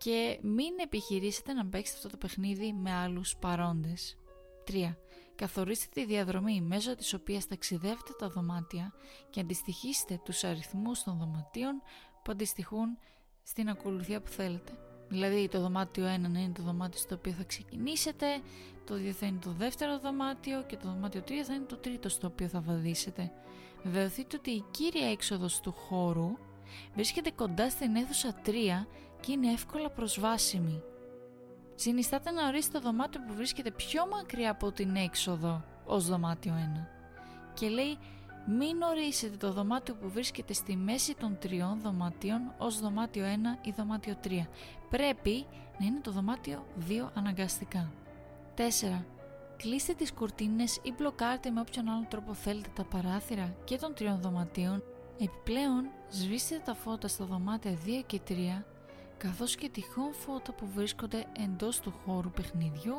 και 0.00 0.38
μην 0.42 0.78
επιχειρήσετε 0.82 1.52
να 1.52 1.66
παίξετε 1.66 1.96
αυτό 1.96 2.08
το 2.08 2.16
παιχνίδι 2.16 2.72
με 2.72 2.92
άλλους 2.92 3.36
παρόντες. 3.36 4.16
3. 4.64 4.96
Καθορίστε 5.34 5.86
τη 5.92 6.04
διαδρομή 6.04 6.60
μέσω 6.60 6.94
της 6.94 7.14
οποίας 7.14 7.46
ταξιδεύετε 7.46 8.12
τα 8.18 8.28
δωμάτια 8.28 8.92
και 9.30 9.40
αντιστοιχίστε 9.40 10.20
τους 10.24 10.44
αριθμούς 10.44 11.02
των 11.02 11.18
δωματίων 11.18 11.82
που 12.22 12.32
αντιστοιχούν 12.32 12.98
στην 13.42 13.68
ακολουθία 13.68 14.20
που 14.20 14.30
θέλετε. 14.30 14.72
Δηλαδή 15.08 15.48
το 15.48 15.60
δωμάτιο 15.60 16.04
1 16.04 16.18
να 16.18 16.40
είναι 16.40 16.52
το 16.52 16.62
δωμάτιο 16.62 17.00
στο 17.00 17.14
οποίο 17.14 17.32
θα 17.32 17.44
ξεκινήσετε, 17.44 18.26
το 18.84 18.94
2 18.94 19.10
θα 19.10 19.26
είναι 19.26 19.38
το 19.44 19.50
δεύτερο 19.50 19.98
δωμάτιο 19.98 20.62
και 20.62 20.76
το 20.76 20.88
δωμάτιο 20.88 21.20
3 21.20 21.30
θα 21.46 21.54
είναι 21.54 21.64
το 21.64 21.76
τρίτο 21.76 22.08
στο 22.08 22.26
οποίο 22.26 22.48
θα 22.48 22.60
βαδίσετε. 22.60 23.32
Βεβαιωθείτε 23.82 24.36
ότι 24.36 24.50
η 24.50 24.64
κύρια 24.70 25.10
έξοδος 25.10 25.60
του 25.60 25.72
χώρου 25.72 26.30
βρίσκεται 26.94 27.30
κοντά 27.30 27.70
στην 27.70 27.96
αίθουσα 27.96 28.40
3 28.44 28.50
και 29.20 29.32
είναι 29.32 29.52
εύκολα 29.52 29.90
προσβάσιμη. 29.90 30.82
Συνιστάτε 31.74 32.30
να 32.30 32.46
ορίσετε 32.46 32.78
το 32.78 32.84
δωμάτιο 32.84 33.20
που 33.20 33.34
βρίσκεται 33.34 33.70
πιο 33.70 34.06
μακριά 34.06 34.50
από 34.50 34.72
την 34.72 34.96
έξοδο 34.96 35.64
ως 35.84 36.06
δωμάτιο 36.06 36.54
1. 36.54 36.86
Και 37.54 37.68
λέει 37.68 37.98
μην 38.46 38.82
ορίσετε 38.82 39.36
το 39.36 39.52
δωμάτιο 39.52 39.94
που 39.94 40.10
βρίσκεται 40.10 40.52
στη 40.52 40.76
μέση 40.76 41.14
των 41.14 41.38
τριών 41.38 41.80
δωματίων 41.80 42.54
ως 42.58 42.80
δωμάτιο 42.80 43.24
1 43.62 43.66
ή 43.66 43.74
δωμάτιο 43.76 44.16
3. 44.24 44.28
Πρέπει 44.90 45.46
να 45.78 45.86
είναι 45.86 46.00
το 46.00 46.10
δωμάτιο 46.10 46.66
2 46.88 47.10
αναγκαστικά. 47.14 47.92
4. 48.56 49.04
Κλείστε 49.56 49.92
τις 49.92 50.12
κουρτίνες 50.12 50.78
ή 50.82 50.92
μπλοκάρτε 50.96 51.50
με 51.50 51.60
όποιον 51.60 51.88
άλλο 51.88 52.06
τρόπο 52.08 52.34
θέλετε 52.34 52.68
τα 52.74 52.84
παράθυρα 52.84 53.54
και 53.64 53.76
των 53.76 53.94
τριών 53.94 54.20
δωματίων. 54.20 54.82
Επιπλέον, 55.20 55.84
σβήστε 56.10 56.60
τα 56.64 56.74
φώτα 56.74 57.08
στα 57.08 57.24
δωμάτια 57.24 57.78
2 57.84 58.02
και 58.06 58.20
3 58.28 58.64
καθώς 59.20 59.54
και 59.54 59.68
τυχόν 59.68 60.12
φώτα 60.12 60.52
που 60.52 60.66
βρίσκονται 60.74 61.26
εντός 61.38 61.80
του 61.80 61.94
χώρου 62.04 62.30
παιχνιδιού 62.30 62.94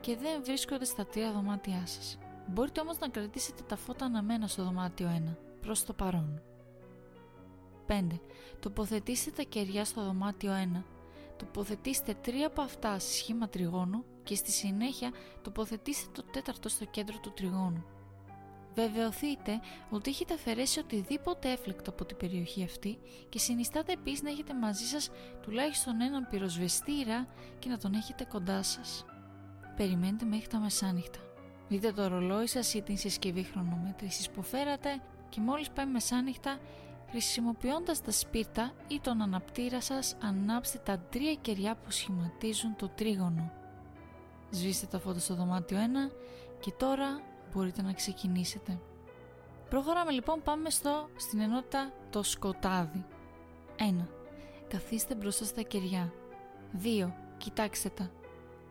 και 0.00 0.16
δεν 0.16 0.44
βρίσκονται 0.44 0.84
στα 0.84 1.06
τρία 1.06 1.32
δωμάτια 1.32 1.86
σας. 1.86 2.18
Μπορείτε 2.46 2.80
όμως 2.80 2.98
να 2.98 3.08
κρατήσετε 3.08 3.62
τα 3.62 3.76
φώτα 3.76 4.04
αναμένα 4.04 4.46
στο 4.46 4.64
δωμάτιο 4.64 5.08
1, 5.28 5.36
προς 5.60 5.84
το 5.84 5.92
παρόν. 5.92 6.42
5. 7.86 8.20
Τοποθετήστε 8.60 9.30
τα 9.30 9.42
κεριά 9.42 9.84
στο 9.84 10.04
δωμάτιο 10.04 10.52
1. 10.76 10.82
Τοποθετήστε 11.36 12.14
τρία 12.14 12.46
από 12.46 12.62
αυτά 12.62 12.98
σε 12.98 13.12
σχήμα 13.12 13.48
τριγώνου 13.48 14.04
και 14.22 14.34
στη 14.34 14.50
συνέχεια 14.50 15.10
τοποθετήστε 15.42 16.10
το 16.12 16.22
τέταρτο 16.30 16.68
στο 16.68 16.84
κέντρο 16.84 17.18
του 17.18 17.32
τριγώνου. 17.32 17.84
Βεβαιωθείτε 18.74 19.60
ότι 19.90 20.10
έχετε 20.10 20.34
αφαιρέσει 20.34 20.78
οτιδήποτε 20.78 21.50
έφλεκτο 21.50 21.90
από 21.90 22.04
την 22.04 22.16
περιοχή 22.16 22.64
αυτή 22.64 22.98
και 23.28 23.38
συνιστάτε 23.38 23.92
επίσης 23.92 24.22
να 24.22 24.30
έχετε 24.30 24.54
μαζί 24.54 24.84
σας 24.84 25.10
τουλάχιστον 25.42 26.00
έναν 26.00 26.26
πυροσβεστήρα 26.30 27.26
και 27.58 27.68
να 27.68 27.78
τον 27.78 27.94
έχετε 27.94 28.24
κοντά 28.24 28.62
σας. 28.62 29.04
Περιμένετε 29.76 30.24
μέχρι 30.24 30.46
τα 30.46 30.58
μεσάνυχτα. 30.58 31.18
Δείτε 31.68 31.92
το 31.92 32.06
ρολόι 32.06 32.46
σας 32.46 32.74
ή 32.74 32.82
την 32.82 32.96
συσκευή 32.96 33.42
χρονομέτρησης 33.42 34.30
που 34.30 34.42
φέρατε 34.42 35.00
και 35.28 35.40
μόλις 35.40 35.70
πάει 35.70 35.86
μεσάνυχτα 35.86 36.58
χρησιμοποιώντας 37.10 38.02
τα 38.02 38.10
σπίρτα 38.10 38.72
ή 38.88 39.00
τον 39.00 39.22
αναπτήρα 39.22 39.80
σας 39.80 40.16
ανάψτε 40.22 40.78
τα 40.78 40.98
τρία 40.98 41.34
κεριά 41.34 41.74
που 41.74 41.90
σχηματίζουν 41.90 42.76
το 42.76 42.88
τρίγωνο. 42.88 43.52
Σβήστε 44.50 44.86
τα 44.86 44.98
φώτα 44.98 45.18
στο 45.18 45.34
δωμάτιο 45.34 45.78
1 45.78 46.12
και 46.60 46.70
τώρα 46.70 47.20
μπορείτε 47.52 47.82
να 47.82 47.92
ξεκινήσετε. 47.92 48.80
Προχωράμε 49.68 50.10
λοιπόν 50.10 50.42
πάμε 50.42 50.70
στο, 50.70 51.08
στην 51.16 51.40
ενότητα 51.40 51.92
το 52.10 52.22
σκοτάδι. 52.22 53.04
1. 54.00 54.06
Καθίστε 54.68 55.14
μπροστά 55.14 55.44
στα 55.44 55.62
κεριά. 55.62 56.12
2. 56.82 57.12
Κοιτάξτε 57.36 57.88
τα. 57.88 58.10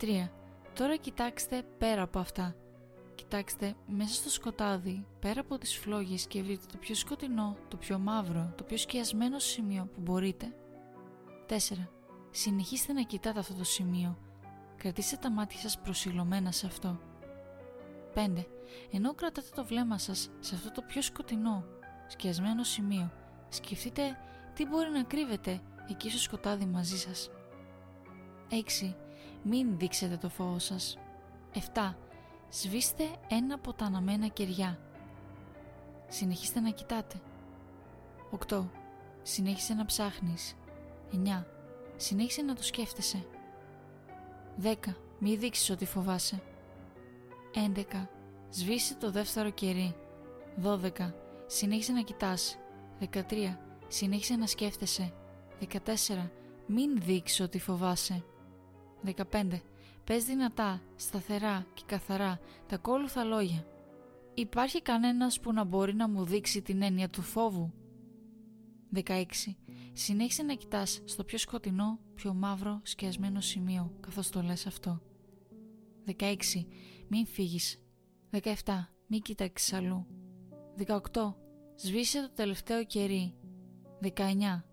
3. 0.02 0.30
Τώρα 0.74 0.96
κοιτάξτε 0.96 1.64
πέρα 1.78 2.02
από 2.02 2.20
αυτά. 2.20 2.56
Κοιτάξτε, 3.16 3.76
μέσα 3.88 4.14
στο 4.14 4.30
σκοτάδι, 4.30 5.06
πέρα 5.20 5.42
από 5.42 5.58
τις 5.58 5.78
φλόγες 5.78 6.28
και 6.28 6.42
βρείτε 6.42 6.66
το 6.72 6.78
πιο 6.78 6.96
σκοτεινό, 6.96 7.58
το 7.68 7.78
πιο 7.78 8.00
μαύρο, 8.00 8.54
το 8.56 8.64
πιο 8.64 8.78
σκιασμένο 8.78 9.40
σημείο 9.40 9.90
που 9.94 10.02
μπορείτε. 10.02 10.56
4. 11.48 11.54
Συνεχίστε 12.32 12.94
να 12.94 13.02
κοιτάτε 13.02 13.40
αυτό 13.40 13.54
το 13.54 13.64
σημείο. 13.64 14.18
Κρατήστε 14.78 15.16
τα 15.16 15.32
μάτια 15.32 15.60
σας 15.60 15.80
προσιλωμένα 15.80 16.52
σε 16.52 16.66
αυτό. 16.66 17.00
5. 18.14 18.46
Ενώ 18.92 19.14
κρατάτε 19.14 19.48
το 19.56 19.66
βλέμμα 19.66 19.98
σας 19.98 20.30
σε 20.40 20.56
αυτό 20.56 20.72
το 20.72 20.82
πιο 20.82 21.02
σκοτεινό, 21.02 21.64
σκιασμένο 22.08 22.64
σημείο, 22.64 23.12
σκεφτείτε 23.50 24.18
τι 24.54 24.66
μπορεί 24.66 24.90
να 24.90 25.04
κρύβεται 25.04 25.62
εκεί 25.90 26.10
στο 26.10 26.20
σκοτάδι 26.20 26.66
μαζί 26.66 26.98
σας. 26.98 27.30
6. 28.50 28.96
Μην 29.44 29.78
δείξετε 29.78 30.18
το 30.18 30.30
φόβο 30.30 30.60
σας. 30.60 30.98
7. 31.74 31.96
Σβήστε 32.50 33.04
ένα 33.28 33.56
από 33.56 33.74
τα 33.74 33.86
αναμένα 33.86 34.28
κεριά. 34.28 34.80
Συνεχίστε 36.08 36.60
να 36.60 36.70
κοιτάτε. 36.70 37.22
8. 38.48 38.70
Συνέχισε 39.22 39.74
να 39.74 39.86
ψάχνεις. 39.86 40.56
9. 41.12 41.46
Συνέχισε 41.96 42.42
να 42.42 42.56
το 42.56 42.64
σκέφτεσαι. 42.64 43.26
10. 44.62 44.96
Μη 45.20 45.36
δείξεις 45.36 45.70
ότι 45.70 45.86
φοβάσαι. 45.86 46.42
11. 47.54 48.08
Σβήσε 48.50 48.96
το 48.96 49.12
δεύτερο 49.12 49.50
κερί. 49.50 49.96
12. 50.64 51.14
Συνέχισε 51.48 51.92
να 51.92 52.02
κοιτάς. 52.02 52.58
13. 53.00 53.58
Συνέχισε 53.88 54.36
να 54.36 54.48
σκέφτεσαι. 54.48 55.14
14. 55.60 56.32
Μην 56.68 57.02
δείξεις 57.02 57.40
ότι 57.40 57.60
φοβάσαι. 57.60 58.24
15. 59.04 59.62
Πες 60.04 60.26
δυνατά, 60.26 60.82
σταθερά 60.96 61.66
και 61.74 61.84
καθαρά 61.86 62.40
τα 62.68 62.76
ακόλουθα 62.76 63.24
λόγια. 63.24 63.68
Υπάρχει 64.34 64.82
κανένας 64.82 65.40
που 65.40 65.54
να 65.54 65.64
μπορεί 65.64 65.94
να 65.94 66.08
μου 66.08 66.24
δείξει 66.24 66.62
την 66.62 66.82
έννοια 66.82 67.10
του 67.10 67.22
φόβου; 67.22 67.74
16. 68.94 69.24
Συνέχισε 69.94 70.44
να 70.44 70.54
κοιτάς 70.54 71.02
στο 71.06 71.24
πιο 71.24 71.38
σκοτεινό, 71.38 72.00
πιο 72.16 72.34
μαύρο 72.34 72.80
σκιασμένο 72.84 73.42
σημείο 73.42 73.94
καθώς 74.00 74.30
το 74.30 74.42
λες 74.42 74.68
αυτό. 74.68 75.02
16. 76.06 76.68
Μην 77.08 77.26
φύγεις. 77.26 77.82
17. 78.44 78.54
Μην 79.08 79.22
κοιτάξεις 79.22 79.74
αλλού. 79.74 80.08
18. 80.78 81.36
Σβήσε 81.76 82.22
το 82.22 82.32
τελευταίο 82.34 82.86
κερί. 82.86 83.36
19. 84.02 84.64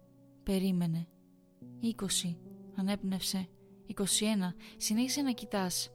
Περίμενε. 0.42 1.08
20. 1.82 2.36
Ανέπνευσε. 2.76 3.48
21. 3.86 4.02
Συνέχισε 4.76 5.22
να 5.22 5.30
κοιτάς. 5.30 5.90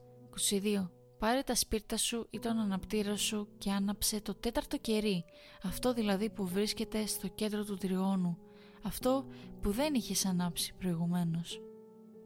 22. 0.50 0.90
Πάρε 1.18 1.42
τα 1.42 1.54
σπίρτα 1.54 1.96
σου 1.96 2.26
ή 2.30 2.38
τον 2.38 2.58
αναπτήρα 2.58 3.16
σου 3.16 3.48
και 3.58 3.70
άναψε 3.70 4.20
το 4.20 4.34
τέταρτο 4.34 4.78
κερί, 4.78 5.24
αυτό 5.62 5.92
δηλαδή 5.92 6.30
που 6.30 6.46
βρίσκεται 6.46 7.06
στο 7.06 7.28
κέντρο 7.28 7.64
του 7.64 7.76
τριγώνου, 7.76 8.38
αυτό 8.82 9.26
που 9.62 9.70
δεν 9.70 9.94
είχες 9.94 10.24
ανάψει 10.24 10.74
προηγουμένως. 10.78 11.60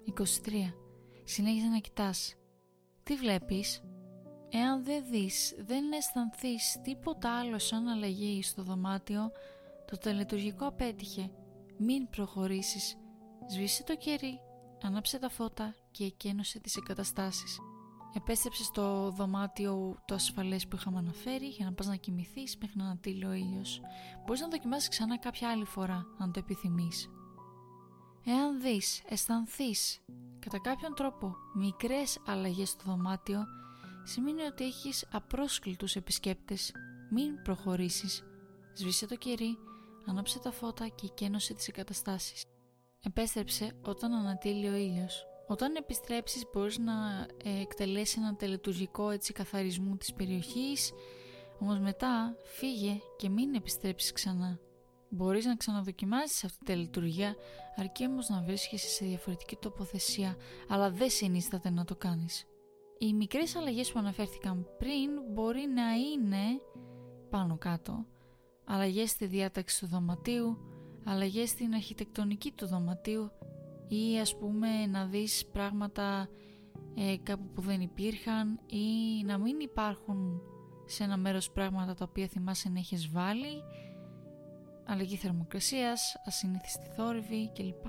23. 0.05 0.75
Συνέχισε 1.25 1.67
να 1.67 1.79
κοιτάς. 1.79 2.35
Τι 3.03 3.15
βλέπεις; 3.15 3.83
Εάν 4.57 4.85
δεν 4.85 5.05
δεις, 5.11 5.55
δεν 5.59 5.93
αισθανθείς 5.93 6.81
τίποτα 6.83 7.39
άλλο 7.39 7.59
σαν 7.59 7.89
αλλαγή 7.89 8.43
στο 8.43 8.63
δωμάτιο, 8.63 9.31
το 9.87 9.99
τελετουργικό 9.99 10.67
απέτυχε. 10.67 11.31
Μην 11.79 12.09
προχωρήσεις. 12.09 12.97
Σβήσε 13.51 13.85
το 13.85 13.97
κερί, 13.97 14.41
ανάψε 14.83 15.19
τα 15.19 15.29
φώτα 15.29 15.75
και 15.91 16.05
εκένωσε 16.05 16.61
τις 16.61 16.77
εγκαταστάσεις. 16.77 17.59
Επέστρεψες 18.17 18.67
στο 18.67 19.11
δωμάτιο 19.11 20.03
το 20.05 20.15
ασφαλές 20.15 20.67
που 20.69 20.77
είχαμε 20.77 20.99
αναφέρει 20.99 21.47
για 21.47 21.65
να 21.65 21.73
πας 21.73 21.87
να 21.87 21.97
κοιμηθείς 21.97 22.57
μέχρι 22.61 22.77
να 22.79 22.85
ανατείλει 22.85 23.25
ο 23.25 23.33
ήλιος. 23.33 23.81
Μπορείς 24.27 24.41
να 24.41 24.49
δοκιμάσεις 24.49 24.89
ξανά 24.89 25.19
κάποια 25.19 25.51
άλλη 25.51 25.65
φορά, 25.65 26.07
αν 26.19 26.33
το 26.33 26.39
επιθυμείς. 26.39 27.11
Εάν 28.25 28.61
δεις, 28.61 29.03
αισθανθείς 29.09 30.01
κατά 30.39 30.59
κάποιον 30.59 30.95
τρόπο 30.95 31.37
μικρές 31.55 32.19
αλλαγές 32.27 32.69
στο 32.69 32.83
δωμάτιο, 32.87 33.45
σημαίνει 34.05 34.43
ότι 34.43 34.65
έχεις 34.65 35.07
απρόσκλητους 35.13 35.97
επισκέπτες. 35.97 36.73
Μην 37.11 37.43
προχωρήσεις. 37.43 38.25
Σβήσε 38.75 39.07
το 39.07 39.17
κερί, 39.17 39.59
ανάψε 40.07 40.39
τα 40.39 40.51
φώτα 40.51 40.89
και 40.89 41.09
κένωσε 41.15 41.55
τις 41.55 41.69
εγκαταστάσεις. 41.69 42.45
Επέστρεψε 43.03 43.77
όταν 43.83 44.13
ανατείλει 44.13 44.69
ο 44.69 44.75
ήλιος. 44.75 45.27
Όταν 45.47 45.75
επιστρέψεις 45.75 46.45
μπορείς 46.53 46.79
να 46.79 47.27
ε, 47.45 47.61
εκτελέσει 47.61 48.17
ένα 48.19 48.37
τελετουργικό 48.37 49.11
έτσι 49.11 49.33
καθαρισμού 49.33 49.97
της 49.97 50.13
περιοχής, 50.13 50.93
όμως 51.59 51.79
μετά 51.79 52.37
φύγε 52.45 53.01
και 53.17 53.29
μην 53.29 53.55
επιστρέψεις 53.55 54.13
ξανά. 54.13 54.59
Μπορείς 55.09 55.45
να 55.45 55.57
ξαναδοκιμάσεις 55.57 56.45
αυτή 56.45 56.59
τη 56.59 56.65
τελετουργία, 56.65 57.35
αρκεί 57.77 58.07
όμως 58.07 58.29
να 58.29 58.43
βρίσκεσαι 58.43 58.89
σε 58.89 59.05
διαφορετική 59.05 59.57
τοποθεσία, 59.57 60.37
αλλά 60.69 60.91
δεν 60.91 61.11
συνίσταται 61.11 61.71
να 61.71 61.85
το 61.85 61.97
κάνεις. 61.97 62.47
Οι 62.99 63.13
μικρές 63.13 63.57
αλλαγές 63.57 63.93
που 63.93 63.99
αναφέρθηκαν 63.99 64.67
πριν 64.79 65.11
μπορεί 65.33 65.67
να 65.75 65.93
είναι 65.95 66.61
πάνω 67.31 67.57
κάτω, 67.59 68.07
αλλαγές 68.65 69.11
στη 69.11 69.27
διάταξη 69.27 69.81
του 69.81 69.87
δωματίου, 69.87 70.59
αλλαγές 71.05 71.49
στην 71.49 71.75
αρχιτεκτονική 71.75 72.53
του 72.53 72.67
δωματίου 72.67 73.31
ή 73.89 74.19
ας 74.21 74.37
πούμε 74.37 74.87
να 74.87 75.07
δεις 75.07 75.47
πράγματα 75.53 76.29
ε, 76.95 77.17
κάπου 77.23 77.49
που 77.55 77.61
δεν 77.61 77.81
υπήρχαν 77.81 78.61
ή 78.67 79.25
να 79.25 79.39
μην 79.39 79.61
υπάρχουν 79.61 80.41
σε 80.87 81.05
ένα 81.05 81.17
μέρος 81.17 81.51
πράγματα 81.51 81.95
τα 81.95 82.07
οποία 82.09 82.27
θυμάσαι 82.27 82.69
να 82.69 82.79
έχεις 82.79 83.11
βάλει 83.11 83.63
αλλαγή 84.87 85.17
θερμοκρασίας, 85.17 86.23
ασυνήθιστη 86.27 86.87
θόρυβη 86.97 87.51
κλπ. 87.55 87.87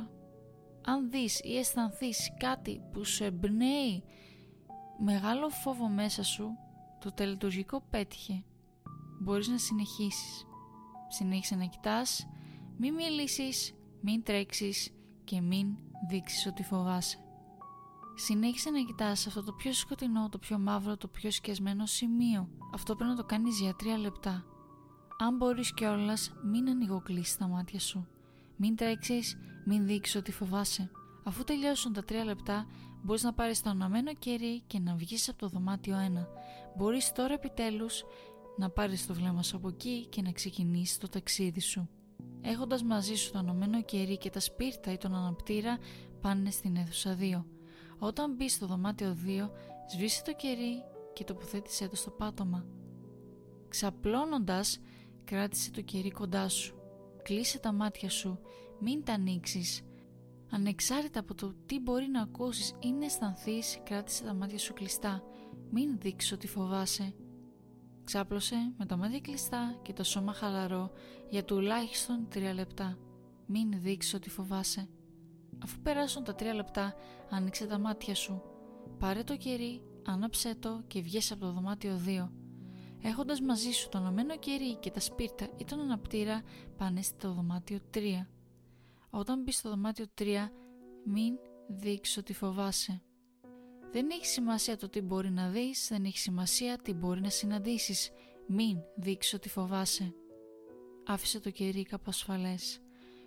Αν 0.86 1.10
δεις 1.10 1.39
ή 1.39 1.58
αισθανθείς 1.58 2.34
κάτι 2.39 2.82
που 2.91 3.06
σου 3.06 3.24
εμπνέει 3.24 4.04
μεγάλο 4.98 5.50
φόβο 5.50 5.88
μέσα 5.88 6.24
σου, 6.24 6.58
το 7.00 7.12
τελετουργικό 7.12 7.84
πέτυχε. 7.90 8.44
Μπορείς 9.22 9.48
να 9.48 9.58
συνεχίσεις. 9.58 10.46
Συνέχισε 11.08 11.56
να 11.56 11.66
κοιτάς, 11.66 12.28
μην 12.78 12.94
μιλήσεις, 12.94 13.74
μην 14.02 14.24
τρέξεις 14.24 14.92
και 15.24 15.42
μην 15.42 15.68
δείξεις 16.10 16.46
ότι 16.46 16.64
φοβάσαι. 16.64 17.20
Συνέχισε 18.16 18.70
να 18.70 18.80
κοιτάς 18.80 19.28
αυτό 19.28 19.44
το 19.44 19.52
πιο 19.54 19.74
σκοτεινό, 19.74 20.30
το 20.30 20.38
πιο 20.38 20.60
μαύρο, 20.60 20.98
το 20.98 21.08
πιο 21.08 21.32
σκιασμένο 21.32 21.86
σημείο. 21.86 22.50
Αυτό 22.74 22.96
πρέπει 22.96 23.10
να 23.10 23.16
το 23.16 23.24
κάνεις 23.24 23.60
για 23.60 23.76
τρία 23.76 23.98
λεπτά. 23.98 24.46
Αν 25.18 25.36
μπορείς 25.38 25.74
κιόλας, 25.74 26.34
μην 26.44 26.70
ανοιγοκλείσεις 26.70 27.38
τα 27.38 27.48
μάτια 27.48 27.80
σου. 27.80 28.08
Μην 28.56 28.76
τρέξεις, 28.76 29.38
μην 29.66 29.86
δείξεις 29.86 30.16
ότι 30.16 30.32
φοβάσαι. 30.32 30.92
Αφού 31.28 31.44
τελειώσουν 31.44 31.94
τα 31.94 32.04
τρία 32.04 32.24
λεπτά, 32.24 32.68
μπορείς 33.04 33.24
να 33.24 33.34
πάρεις 33.34 33.62
το 33.62 33.70
αναμένο 33.70 34.14
κερί 34.14 34.62
και 34.68 34.80
να 34.80 34.96
βγεις 34.96 35.30
από 35.30 35.38
το 35.38 35.48
δωμάτιο 35.48 35.96
1. 35.96 36.28
Μπορείς 36.78 37.12
τώρα 37.12 37.34
επιτέλους 37.34 38.04
να 38.58 38.70
πάρεις 38.70 39.08
το 39.08 39.14
βλέμμα 39.14 39.44
σου 39.44 39.58
από 39.58 39.68
εκεί 39.68 40.06
και 40.06 40.22
να 40.22 40.32
ξεκινήσεις 40.32 40.98
το 40.98 41.10
ταξίδι 41.10 41.60
σου. 41.60 41.90
Έχοντας 42.42 42.84
μαζί 42.84 43.16
σου 43.16 43.32
το 43.32 43.38
αναμένο 43.38 43.82
κερί 43.84 44.18
και 44.18 44.30
τα 44.30 44.40
σπίρτα 44.40 44.92
ή 44.92 44.98
τον 44.98 45.16
αναπτήρα, 45.16 45.78
πάνε 46.22 46.52
στην 46.52 46.76
αίθουσα 46.76 47.18
2. 47.20 47.46
Όταν 47.98 48.36
μπεις 48.36 48.54
στο 48.54 48.66
δωμάτιο 48.66 49.18
2, 49.26 49.50
σβήσε 49.88 50.24
το 50.24 50.34
κερί 50.34 50.84
και 51.14 51.24
τοποθέτησέ 51.24 51.88
το 51.88 51.96
στο 51.96 52.10
πάτωμα. 52.10 52.66
Ξαπλώνοντας, 53.68 54.80
κράτησε 55.24 55.72
το 55.72 55.82
κερί 55.82 56.12
κοντά 56.12 56.50
σου. 56.50 56.76
Κλείσε 57.24 57.60
τα 57.60 57.72
μάτια 57.72 58.10
σου, 58.10 58.40
μην 58.80 59.04
τα 59.04 59.14
ανοίξεις. 59.14 59.82
Ανεξάρτητα 60.52 61.20
από 61.20 61.36
το 61.36 61.54
τι 61.66 61.80
μπορεί 61.80 62.08
να 62.08 62.22
ακούσεις 62.22 62.74
ή 62.80 62.92
να 62.92 63.06
αισθανθείς, 63.06 63.80
κράτησε 63.84 64.24
τα 64.24 64.34
μάτια 64.34 64.58
σου 64.58 64.74
κλειστά. 64.74 65.24
Μην 65.72 65.98
δείξεις 66.00 66.32
ότι 66.32 66.48
φοβάσαι. 66.48 67.14
Ξάπλωσε 68.04 68.74
με 68.78 68.86
τα 68.86 68.98
μάτια 68.98 69.20
κλειστά 69.20 69.80
και 69.82 69.94
το 69.94 70.04
σώμα 70.04 70.34
χαλαρό 70.34 70.92
για 71.30 71.44
τουλάχιστον 71.44 72.28
τρία 72.30 72.54
λεπτά. 72.54 72.98
Μην 73.46 73.82
δείξεις 73.82 74.14
ότι 74.14 74.30
φοβάσαι. 74.30 74.90
Αφού 75.64 75.80
περάσουν 75.80 76.24
τα 76.24 76.36
τρία 76.36 76.54
λεπτά, 76.54 76.96
άνοιξε 77.30 77.66
τα 77.66 77.78
μάτια 77.80 78.16
σου. 78.16 78.42
Πάρε 79.00 79.24
το 79.24 79.38
κερί, 79.38 79.82
άναψέ 80.06 80.56
το 80.56 80.84
και 80.88 81.02
βγες 81.02 81.32
από 81.32 81.42
το 81.42 81.52
δωμάτιο 81.52 82.02
2. 82.06 82.30
Έχοντας 83.02 83.42
μαζί 83.42 83.72
σου 83.72 83.90
το 83.90 83.98
αναμένο 83.98 84.38
κερί 84.38 84.76
και 84.76 84.92
τα 84.92 85.00
σπίρτα 85.00 85.48
ή 85.58 85.66
τον 85.66 85.80
αναπτήρα, 85.80 86.42
πάνε 86.78 87.02
στο 87.02 87.34
δωμάτιο 87.34 87.80
3. 87.94 88.00
Όταν 89.17 89.41
μπεις 89.41 89.58
στο 89.58 89.69
δωμάτιο 89.69 90.06
3, 90.17 90.23
μην 91.06 91.34
δείξεις 91.67 92.17
ότι 92.17 92.34
φοβάσαι. 92.34 93.01
Δεν 93.91 94.10
έχει 94.10 94.25
σημασία 94.25 94.78
το 94.78 94.89
τι 94.89 95.01
μπορεί 95.01 95.32
να 95.32 95.49
δεις, 95.49 95.88
δεν 95.89 96.06
έχει 96.06 96.17
σημασία 96.17 96.78
τι 96.78 96.93
μπορεί 96.93 97.21
να 97.21 97.30
συναντήσεις. 97.30 98.12
Μην 98.47 98.78
δείξεις 98.95 99.34
ότι 99.34 99.49
φοβάσαι. 99.49 100.13
Άφησε 101.06 101.39
το 101.39 101.49
κερί 101.49 101.84
κάπου 101.84 102.04
ασφαλές. 102.08 102.80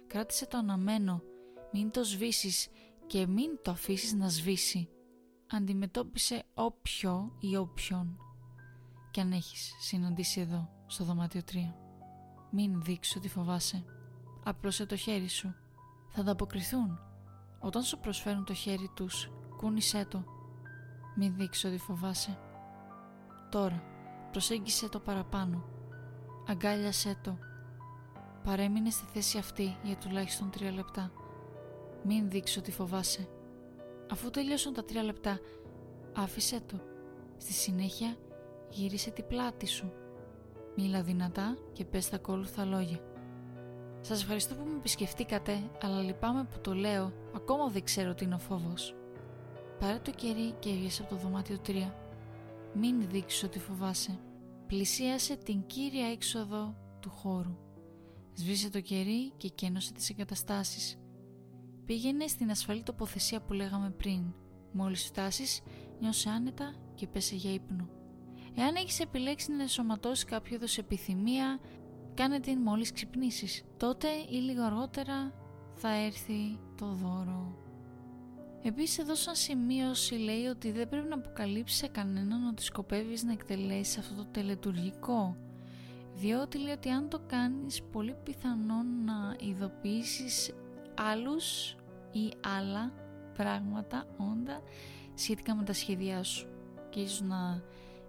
Κράτησε 0.06 0.46
το 0.46 0.56
αναμένο, 0.58 1.22
μην 1.72 1.90
το 1.90 2.04
σβήσεις 2.04 2.68
και 3.06 3.26
μην 3.26 3.58
το 3.62 3.70
αφήσεις 3.70 4.14
να 4.14 4.28
σβήσει. 4.28 4.88
Αντιμετώπισε 5.46 6.44
όποιο 6.54 7.36
ή 7.40 7.56
όποιον 7.56 8.18
και 9.10 9.20
αν 9.20 9.32
έχεις 9.32 9.72
συναντήσει 9.80 10.40
εδώ, 10.40 10.70
στο 10.86 11.04
δωμάτιο 11.04 11.42
3. 11.52 11.74
Μην 12.50 12.82
δείξεις 12.82 13.16
ότι 13.16 13.28
φοβάσαι. 13.28 13.84
Απλώσε 14.44 14.86
το 14.86 14.96
χέρι 14.96 15.28
σου. 15.28 15.54
Θα 16.20 16.24
ανταποκριθούν. 16.24 17.00
Όταν 17.58 17.82
σου 17.82 17.98
προσφέρουν 17.98 18.44
το 18.44 18.54
χέρι 18.54 18.90
τους, 18.94 19.30
κούνησέ 19.56 20.06
το. 20.10 20.24
Μην 21.16 21.34
δείξεις 21.36 21.64
ότι 21.64 21.78
φοβάσαι. 21.78 22.38
Τώρα, 23.50 23.82
προσέγγισε 24.30 24.88
το 24.88 25.00
παραπάνω. 25.00 25.64
Αγκάλιασέ 26.48 27.18
το. 27.22 27.38
Παρέμεινε 28.44 28.90
στη 28.90 29.04
θέση 29.12 29.38
αυτή 29.38 29.76
για 29.82 29.96
τουλάχιστον 29.96 30.50
τρία 30.50 30.72
λεπτά. 30.72 31.12
Μην 32.04 32.30
δείξεις 32.30 32.56
ότι 32.56 32.72
φοβάσαι. 32.72 33.28
Αφού 34.10 34.30
τελειώσουν 34.30 34.72
τα 34.72 34.84
τρία 34.84 35.02
λεπτά, 35.02 35.38
άφησέ 36.16 36.60
το. 36.60 36.80
Στη 37.36 37.52
συνέχεια 37.52 38.16
γύρισε 38.70 39.10
την 39.10 39.26
πλάτη 39.26 39.66
σου. 39.66 39.92
Μίλα 40.76 41.02
δυνατά 41.02 41.56
και 41.72 41.84
πες 41.84 42.08
τα 42.08 42.16
ακόλουθα 42.16 42.64
λόγια. 42.64 43.07
Σας 44.08 44.22
ευχαριστώ 44.22 44.54
που 44.54 44.64
με 44.64 44.76
επισκεφτήκατε, 44.76 45.70
αλλά 45.82 46.02
λυπάμαι 46.02 46.44
που 46.44 46.60
το 46.60 46.74
λέω, 46.74 47.12
ακόμα 47.34 47.68
δεν 47.68 47.84
ξέρω 47.84 48.14
τι 48.14 48.24
είναι 48.24 48.34
ο 48.34 48.38
φόβος. 48.38 48.94
Πάρε 49.78 49.98
το 49.98 50.10
κερί 50.10 50.54
και 50.58 50.68
έβγες 50.68 51.00
από 51.00 51.08
το 51.08 51.16
δωμάτιο 51.16 51.58
3. 51.66 51.92
Μην 52.74 53.08
δείξεις 53.08 53.42
ότι 53.42 53.58
φοβάσαι. 53.58 54.18
Πλησίασε 54.66 55.36
την 55.36 55.66
κύρια 55.66 56.06
έξοδο 56.06 56.76
του 57.00 57.10
χώρου. 57.10 57.56
Σβήσε 58.34 58.70
το 58.70 58.80
κερί 58.80 59.32
και 59.36 59.48
κένωσε 59.48 59.92
τις 59.92 60.10
εγκαταστάσεις. 60.10 60.98
Πήγαινε 61.84 62.26
στην 62.26 62.50
ασφαλή 62.50 62.82
τοποθεσία 62.82 63.40
που 63.40 63.52
λέγαμε 63.52 63.90
πριν. 63.90 64.34
Μόλις 64.72 65.04
φτάσεις, 65.04 65.60
νιώσε 66.00 66.28
άνετα 66.28 66.74
και 66.94 67.06
πέσε 67.06 67.34
για 67.34 67.52
ύπνο. 67.52 67.88
Εάν 68.56 68.74
έχεις 68.74 69.00
επιλέξει 69.00 69.52
να 69.52 69.62
ενσωματώσεις 69.62 70.24
κάποιο 70.24 70.54
είδος 70.56 70.78
επιθυμία, 70.78 71.60
κάνε 72.18 72.40
την 72.40 72.58
μόλις 72.58 72.92
ξυπνήσεις. 72.92 73.62
Τότε 73.76 74.08
ή 74.30 74.34
λίγο 74.34 74.62
αργότερα 74.62 75.32
θα 75.74 75.94
έρθει 75.94 76.58
το 76.76 76.86
δώρο. 76.86 77.56
Επίσης 78.62 78.98
εδώ 78.98 79.14
σαν 79.14 79.34
σημείωση 79.34 80.14
λέει 80.14 80.44
ότι 80.44 80.70
δεν 80.72 80.88
πρέπει 80.88 81.08
να 81.08 81.14
αποκαλύψεις 81.14 81.78
σε 81.78 81.88
κανέναν 81.88 82.46
ότι 82.46 82.62
σκοπεύεις 82.62 83.22
να 83.22 83.32
εκτελέσεις 83.32 83.98
αυτό 83.98 84.14
το 84.14 84.26
τελετουργικό 84.30 85.36
διότι 86.14 86.58
λέει 86.58 86.72
ότι 86.72 86.88
αν 86.88 87.08
το 87.08 87.20
κάνεις 87.26 87.82
πολύ 87.92 88.16
πιθανόν 88.24 88.86
να 89.04 89.36
ειδοποιήσεις 89.40 90.54
άλλους 90.94 91.76
ή 92.12 92.32
άλλα 92.58 92.92
πράγματα, 93.34 94.06
όντα 94.16 94.60
σχετικά 95.14 95.54
με 95.54 95.62
τα 95.64 95.72
σχέδιά 95.72 96.22
σου 96.22 96.48
και 96.90 97.00
ίσως 97.00 97.20
να 97.20 97.62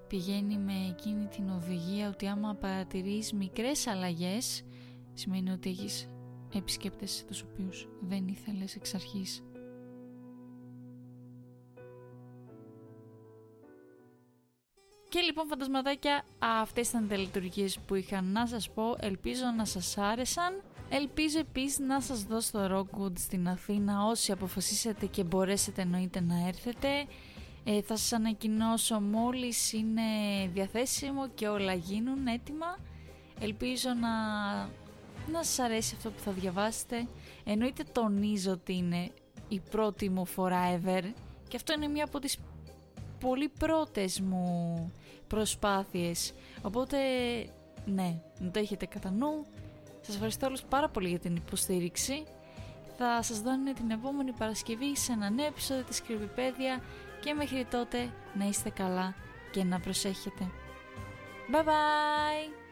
πηγαίνει 0.10 0.58
με 0.58 0.74
εκείνη 0.90 1.26
την 1.26 1.50
οδηγία 1.50 2.10
ότι 2.10 2.28
άμα 2.28 2.56
παρατηρείς 2.56 3.34
μικρές 3.34 3.88
αλλαγές 3.88 4.64
σημαίνει 5.14 5.50
ότι 5.50 5.70
έχεις 5.70 6.10
επισκέπτες 6.54 7.26
τους 7.28 7.42
οποίους 7.42 7.88
δεν 8.02 8.28
ήθελες 8.28 8.76
εξ 8.76 8.94
αρχής. 8.94 9.44
Και 15.10 15.20
λοιπόν 15.20 15.48
φαντασματάκια 15.48 16.24
αυτές 16.40 16.90
ήταν 16.90 17.10
οι 17.12 17.18
λειτουργίες 17.18 17.80
που 17.80 17.96
είχα 17.96 18.22
να 18.22 18.48
σας 18.48 18.70
πω, 18.70 18.96
ελπίζω 19.00 19.44
να 19.58 19.66
σας 19.66 19.98
άρεσαν. 19.98 20.64
Ελπίζω 20.90 21.40
επίσης 21.40 21.80
να 21.80 22.02
σας 22.02 22.24
δώσω 22.24 22.52
το 22.52 22.78
Rockwood 22.78 23.18
στην 23.18 23.48
Αθήνα 23.48 24.06
όσοι 24.06 24.32
αποφασίσετε 24.32 25.06
και 25.06 25.24
μπορέσετε 25.24 25.82
εννοείται 25.82 26.22
να 26.22 26.48
έρθετε. 26.48 26.88
Ε, 27.72 27.82
θα 27.82 27.96
σας 27.98 28.14
ανακοινώσω 28.14 29.00
μόλις 29.00 29.74
είναι 29.74 30.02
διαθέσιμο 30.54 31.30
και 31.30 31.48
όλα 31.48 31.74
γίνουν 31.74 32.28
έτοιμα. 32.28 32.78
Ελπίζω 33.40 33.90
να, 33.90 34.10
να 35.32 35.44
σας 35.44 35.60
αρέσει 35.60 35.94
αυτό 35.96 36.12
που 36.12 36.20
θα 36.20 36.32
διαβάσετε. 36.32 37.08
Εννοείται 37.44 37.84
τονίζω 37.92 38.52
ότι 38.52 38.76
είναι 38.76 39.12
η 39.48 39.60
πρώτη 39.60 40.10
μου 40.10 40.26
φορά 40.26 40.80
ever 40.80 41.04
και 41.48 41.56
αυτό 41.56 41.74
είναι 41.74 41.88
μια 41.88 42.04
από 42.04 42.20
τις 42.20 42.38
πολύ 43.20 43.50
πρώτες 43.50 44.20
μου 44.20 44.92
προσπάθειες. 45.28 46.34
Οπότε, 46.62 46.98
ναι, 47.86 48.22
να 48.40 48.52
το 48.52 48.60
έχετε 48.60 48.86
κατά 48.86 49.12
νου. 49.12 49.46
Σας 50.02 50.14
ευχαριστώ 50.14 50.48
όλους 50.48 50.62
πάρα 50.62 50.90
πολύ 50.90 51.10
για 51.10 51.20
την 51.20 51.36
υποστήριξη. 51.36 52.24
Θα 52.98 53.22
σας 53.22 53.42
δω 53.42 53.52
την 53.76 53.92
επόμενη 53.92 54.32
Παρασκευή 54.32 54.98
σε 54.98 55.12
ένα 55.12 55.30
νέο 55.30 55.46
επεισόδιο 55.46 55.84
της 55.84 56.02
Κρυβιπέδια 56.02 56.82
και 57.20 57.34
μέχρι 57.34 57.66
τότε 57.72 58.10
να 58.34 58.46
είστε 58.46 58.70
καλά 58.70 59.16
και 59.52 59.64
να 59.64 59.80
προσέχετε. 59.80 60.50
Bye 61.52 61.64
bye! 61.66 62.69